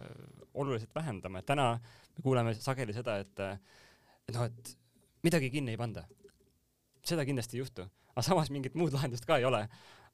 oluliselt 0.55 0.95
vähendama, 0.95 1.43
et 1.43 1.49
täna 1.49 1.73
me 1.81 2.23
kuuleme 2.23 2.55
sageli 2.55 2.95
seda, 2.95 3.19
et 3.25 3.43
et 3.45 4.37
noh, 4.37 4.47
et 4.47 4.77
midagi 5.27 5.51
kinni 5.51 5.75
ei 5.75 5.81
panda. 5.81 6.07
seda 7.05 7.25
kindlasti 7.27 7.59
ei 7.59 7.65
juhtu, 7.65 7.85
aga 8.15 8.23
samas 8.25 8.49
mingit 8.55 8.79
muud 8.79 8.95
lahendust 8.95 9.27
ka 9.29 9.37
ei 9.41 9.45
ole 9.45 9.67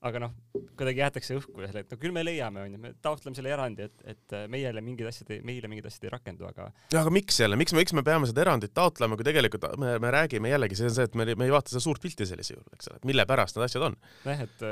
aga 0.08 0.20
noh, 0.22 0.32
kuidagi 0.78 1.02
jäetakse 1.02 1.36
õhku 1.36 1.60
selle, 1.60 1.82
et 1.84 1.90
no 1.92 1.98
küll 2.00 2.14
me 2.16 2.22
leiame, 2.24 2.62
onju, 2.64 2.78
me 2.80 2.92
taotleme 3.04 3.36
selle 3.36 3.52
erandi, 3.52 3.88
et, 3.90 4.04
et 4.14 4.36
meile 4.52 4.80
mingid 4.84 5.10
asjad, 5.10 5.32
meile 5.44 5.68
mingid 5.68 5.88
asjad 5.90 6.06
ei 6.08 6.14
rakendu, 6.14 6.46
aga. 6.48 6.70
jah, 6.92 7.02
aga 7.02 7.12
miks 7.12 7.40
jälle, 7.42 7.58
miks 7.60 7.74
me, 7.76 7.82
miks 7.82 7.94
me 7.96 8.04
peame 8.06 8.30
seda 8.30 8.46
erandit 8.46 8.72
taotlema, 8.76 9.18
kui 9.20 9.28
tegelikult 9.28 9.66
me, 9.80 9.98
me 10.00 10.12
räägime 10.14 10.52
jällegi, 10.54 10.78
see 10.78 10.88
on 10.88 10.96
see, 10.96 11.08
et 11.10 11.18
me, 11.20 11.28
me 11.34 11.48
ei 11.48 11.52
vaata 11.52 11.74
seda 11.74 11.84
suurt 11.84 12.00
pilti 12.04 12.28
sellisel 12.28 12.56
juhul, 12.56 12.78
eks 12.78 12.92
ole, 12.92 13.00
et 13.02 13.10
mille 13.12 13.26
pärast 13.28 13.58
need 13.58 13.68
asjad 13.68 13.90
on. 13.90 13.98
nojah, 14.24 14.46
et 14.48 14.66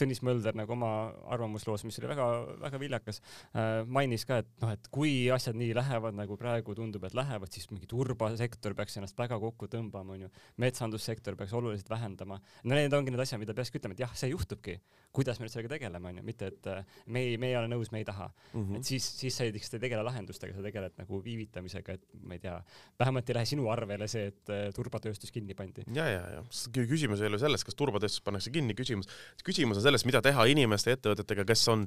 Tõnis 0.00 0.22
Mölder 0.26 0.56
nagu 0.56 0.72
oma 0.74 0.90
arvamusloos, 1.34 1.84
mis 1.84 1.98
oli 2.00 2.10
väga-väga 2.12 2.80
viljakas 2.80 3.20
äh,, 3.20 3.82
mainis 3.86 4.24
ka, 4.28 4.40
et 4.44 4.50
noh, 4.62 4.72
et 4.76 4.88
kui 4.92 5.12
asjad 5.32 5.58
nii 5.58 5.74
lähevad, 5.76 6.16
nagu 6.16 6.36
praegu 6.40 6.74
tundub, 6.78 7.04
et 7.08 7.16
lähevad, 7.16 7.50
siis 7.52 7.68
mingi 7.72 7.88
turbasektor 7.90 8.74
peaks 8.78 8.98
ennast 9.00 9.18
väga 9.18 9.38
kokku 9.42 9.68
tõmbama, 9.70 10.16
onju. 10.16 10.30
metsandussektor 10.62 11.36
peaks 11.38 11.54
oluliselt 11.56 11.90
vähendama. 11.90 12.40
no 12.64 12.78
need 12.78 12.92
ongi 12.96 13.14
need 13.14 13.24
asjad, 13.24 13.40
mida 13.42 13.56
peakski 13.56 13.80
ütlema, 13.80 13.96
et 13.96 14.04
jah, 14.04 14.16
see 14.16 14.32
juhtubki. 14.32 14.78
kuidas 15.12 15.40
me 15.40 15.46
nüüd 15.46 15.52
sellega 15.52 15.74
tegeleme, 15.74 16.12
onju, 16.12 16.22
mitte 16.26 16.50
et 16.52 16.66
äh, 16.70 16.84
me 17.06 17.24
ei, 17.26 17.38
me 17.40 17.50
ei 17.50 17.56
ole 17.58 17.70
nõus, 17.72 17.90
me 17.90 17.98
ei 17.98 18.06
taha 18.06 18.28
mm. 18.30 18.60
-hmm. 18.60 18.76
et 18.78 18.84
siis, 18.84 19.06
siis 19.20 19.36
sa 19.36 19.44
ei, 19.44 19.54
ei 19.54 19.80
tegele 19.82 20.02
lahendustega, 20.06 20.54
sa 20.54 20.62
tegeled 20.62 20.94
nagu 20.98 21.22
viivitamisega, 21.24 21.92
et 21.98 22.06
ma 22.22 22.34
ei 22.34 22.42
tea, 22.42 22.56
vähemalt 22.98 23.30
ei 23.30 23.34
lähe 23.34 23.46
sinu 23.46 23.68
arvele 23.72 24.08
see, 24.08 24.30
et 24.30 24.52
äh, 24.54 24.68
turbatööstus 24.74 25.32
kinni 25.34 25.54
pandi. 25.54 25.84
ja, 25.94 26.06
ja, 26.06 26.22
ja 26.36 26.44
küsimus 26.86 27.20
ei 27.20 27.28
ole 27.28 27.38
selles, 27.38 27.64
kas 27.64 27.74
turbatööstus 27.74 28.22
pannakse 28.24 28.50
kinni, 28.50 28.74
küsimus, 28.74 29.08
küsimus 29.44 29.69
on 29.78 29.84
selles, 29.84 30.06
mida 30.08 30.22
teha 30.24 30.46
inimeste 30.50 30.90
ja 30.90 30.98
ettevõtetega, 30.98 31.44
kes 31.48 31.68
on 31.72 31.86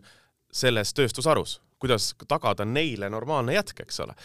selles 0.53 0.93
tööstusharus, 0.93 1.57
kuidas 1.81 2.13
tagada 2.29 2.65
neile 2.65 3.09
normaalne 3.11 3.55
jätk, 3.57 3.83
eks 3.85 4.03
ole? 4.05 4.15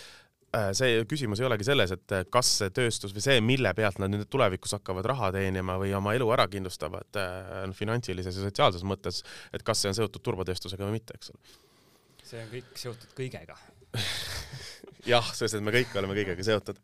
Äh, 0.57 0.71
see 0.77 1.03
küsimus 1.09 1.43
ei 1.43 1.47
olegi 1.49 1.67
selles, 1.69 1.93
et 1.93 2.13
kas 2.33 2.51
see 2.63 2.71
tööstus 2.73 3.13
või 3.13 3.25
see, 3.25 3.41
mille 3.45 3.69
pealt 3.77 3.99
nad 4.01 4.09
nüüd 4.13 4.29
tulevikus 4.33 4.73
hakkavad 4.79 5.05
raha 5.11 5.29
teenima 5.35 5.77
või 5.81 5.93
oma 5.97 6.15
elu 6.17 6.29
ära 6.33 6.47
kindlustavad 6.49 7.19
äh, 7.21 7.67
finantsilises 7.77 8.39
ja 8.39 8.47
sotsiaalses 8.47 8.85
mõttes, 8.89 9.21
et 9.53 9.65
kas 9.67 9.83
see 9.83 9.93
on 9.93 9.99
seotud 9.99 10.25
turbatööstusega 10.25 10.89
või 10.89 10.97
mitte, 10.97 11.19
eks 11.19 11.35
ole. 11.35 11.59
see 12.25 12.41
on 12.41 12.49
kõik 12.55 12.81
seotud 12.81 13.13
kõigega. 13.19 13.59
Jah, 15.13 15.29
sest 15.37 15.57
et 15.57 15.65
me 15.65 15.73
kõik 15.73 15.93
oleme 16.01 16.17
kõigega 16.17 16.45
seotud. 16.45 16.81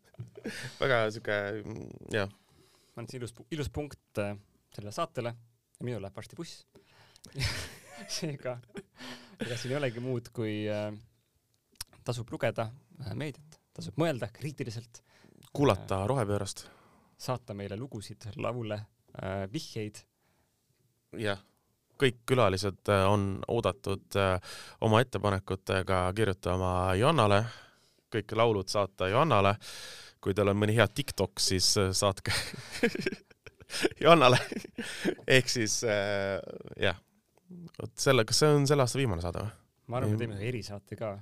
Väga 0.79 1.01
siuke, 1.13 1.35
jah. 2.13 2.29
on 2.97 3.09
see 3.09 3.19
ilus, 3.19 3.33
ilus 3.53 3.69
punkt 3.73 4.21
äh, 4.21 4.37
sellele 4.77 4.93
saatele 4.93 5.33
ja 5.79 5.87
minul 5.87 6.03
läheb 6.03 6.15
varsti 6.15 6.37
buss 6.39 6.65
seega, 8.17 8.57
ega 9.39 9.57
siin 9.57 9.73
ei 9.73 9.79
olegi 9.79 10.03
muud, 10.03 10.29
kui 10.35 10.63
äh, 10.71 10.89
tasub 12.05 12.29
lugeda 12.31 12.69
äh, 13.03 13.13
meediat, 13.17 13.59
tasub 13.75 13.97
mõelda 14.01 14.29
kriitiliselt. 14.33 15.01
kuulata 15.53 16.03
äh, 16.03 16.07
rohepöörast. 16.11 16.67
saata 17.17 17.53
meile 17.53 17.77
lugusid, 17.79 18.29
laule 18.35 18.75
äh,, 18.75 19.45
vihjeid. 19.51 20.03
jah, 21.17 21.41
kõik 22.01 22.23
külalised 22.27 22.91
äh, 22.91 23.05
on 23.09 23.39
oodatud 23.47 24.19
äh, 24.19 24.39
oma 24.81 25.01
ettepanekutega 25.03 26.07
kirjutama 26.15 26.95
Johannale, 26.99 27.45
kõik 28.11 28.35
laulud 28.35 28.69
saata 28.69 29.09
Johannale. 29.09 29.55
kui 30.25 30.33
teil 30.33 30.49
on 30.49 30.57
mõni 30.57 30.73
hea 30.73 30.87
TikTok, 30.87 31.39
siis 31.39 31.75
äh, 31.77 31.91
saatke 31.93 32.33
Johannale 34.03 34.39
ehk 35.27 35.49
siis 35.51 35.81
äh, 35.87 36.39
jah, 36.81 36.97
vot 37.79 37.93
selle, 37.99 38.25
kas 38.25 38.43
see 38.43 38.51
on 38.57 38.67
selle 38.69 38.85
aasta 38.85 39.01
viimane 39.01 39.23
saade 39.25 39.45
või? 39.45 39.53
ma 39.91 40.01
arvan, 40.01 40.15
me 40.15 40.21
teeme 40.21 40.39
ühe 40.39 40.49
erisaate 40.53 40.97
ka, 40.99 41.15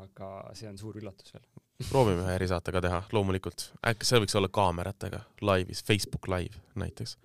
aga 0.00 0.30
see 0.56 0.70
on 0.70 0.80
suur 0.80 1.00
üllatus 1.00 1.34
veel 1.34 1.44
proovime 1.88 2.22
ühe 2.22 2.36
erisaate 2.38 2.72
ka 2.72 2.82
teha, 2.84 3.02
loomulikult. 3.12 3.70
äkki 3.86 4.08
see 4.08 4.20
võiks 4.22 4.36
olla 4.38 4.50
kaameratega, 4.52 5.24
laivis, 5.42 5.82
Facebook 5.84 6.28
Live 6.30 6.62
näiteks. 6.80 7.16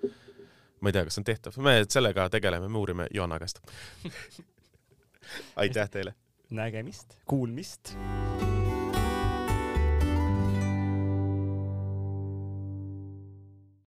ma 0.81 0.89
ei 0.89 0.95
tea, 0.95 1.05
kas 1.05 1.17
see 1.17 1.23
on 1.23 1.29
tehtav, 1.29 1.59
me 1.63 1.75
sellega 1.87 2.29
tegeleme, 2.33 2.71
me 2.71 2.81
uurime 2.81 3.07
Johanna 3.13 3.39
käest 3.39 3.61
aitäh 5.63 5.89
teile! 5.89 6.15
nägemist, 6.49 7.19
kuulmist! 7.29 7.93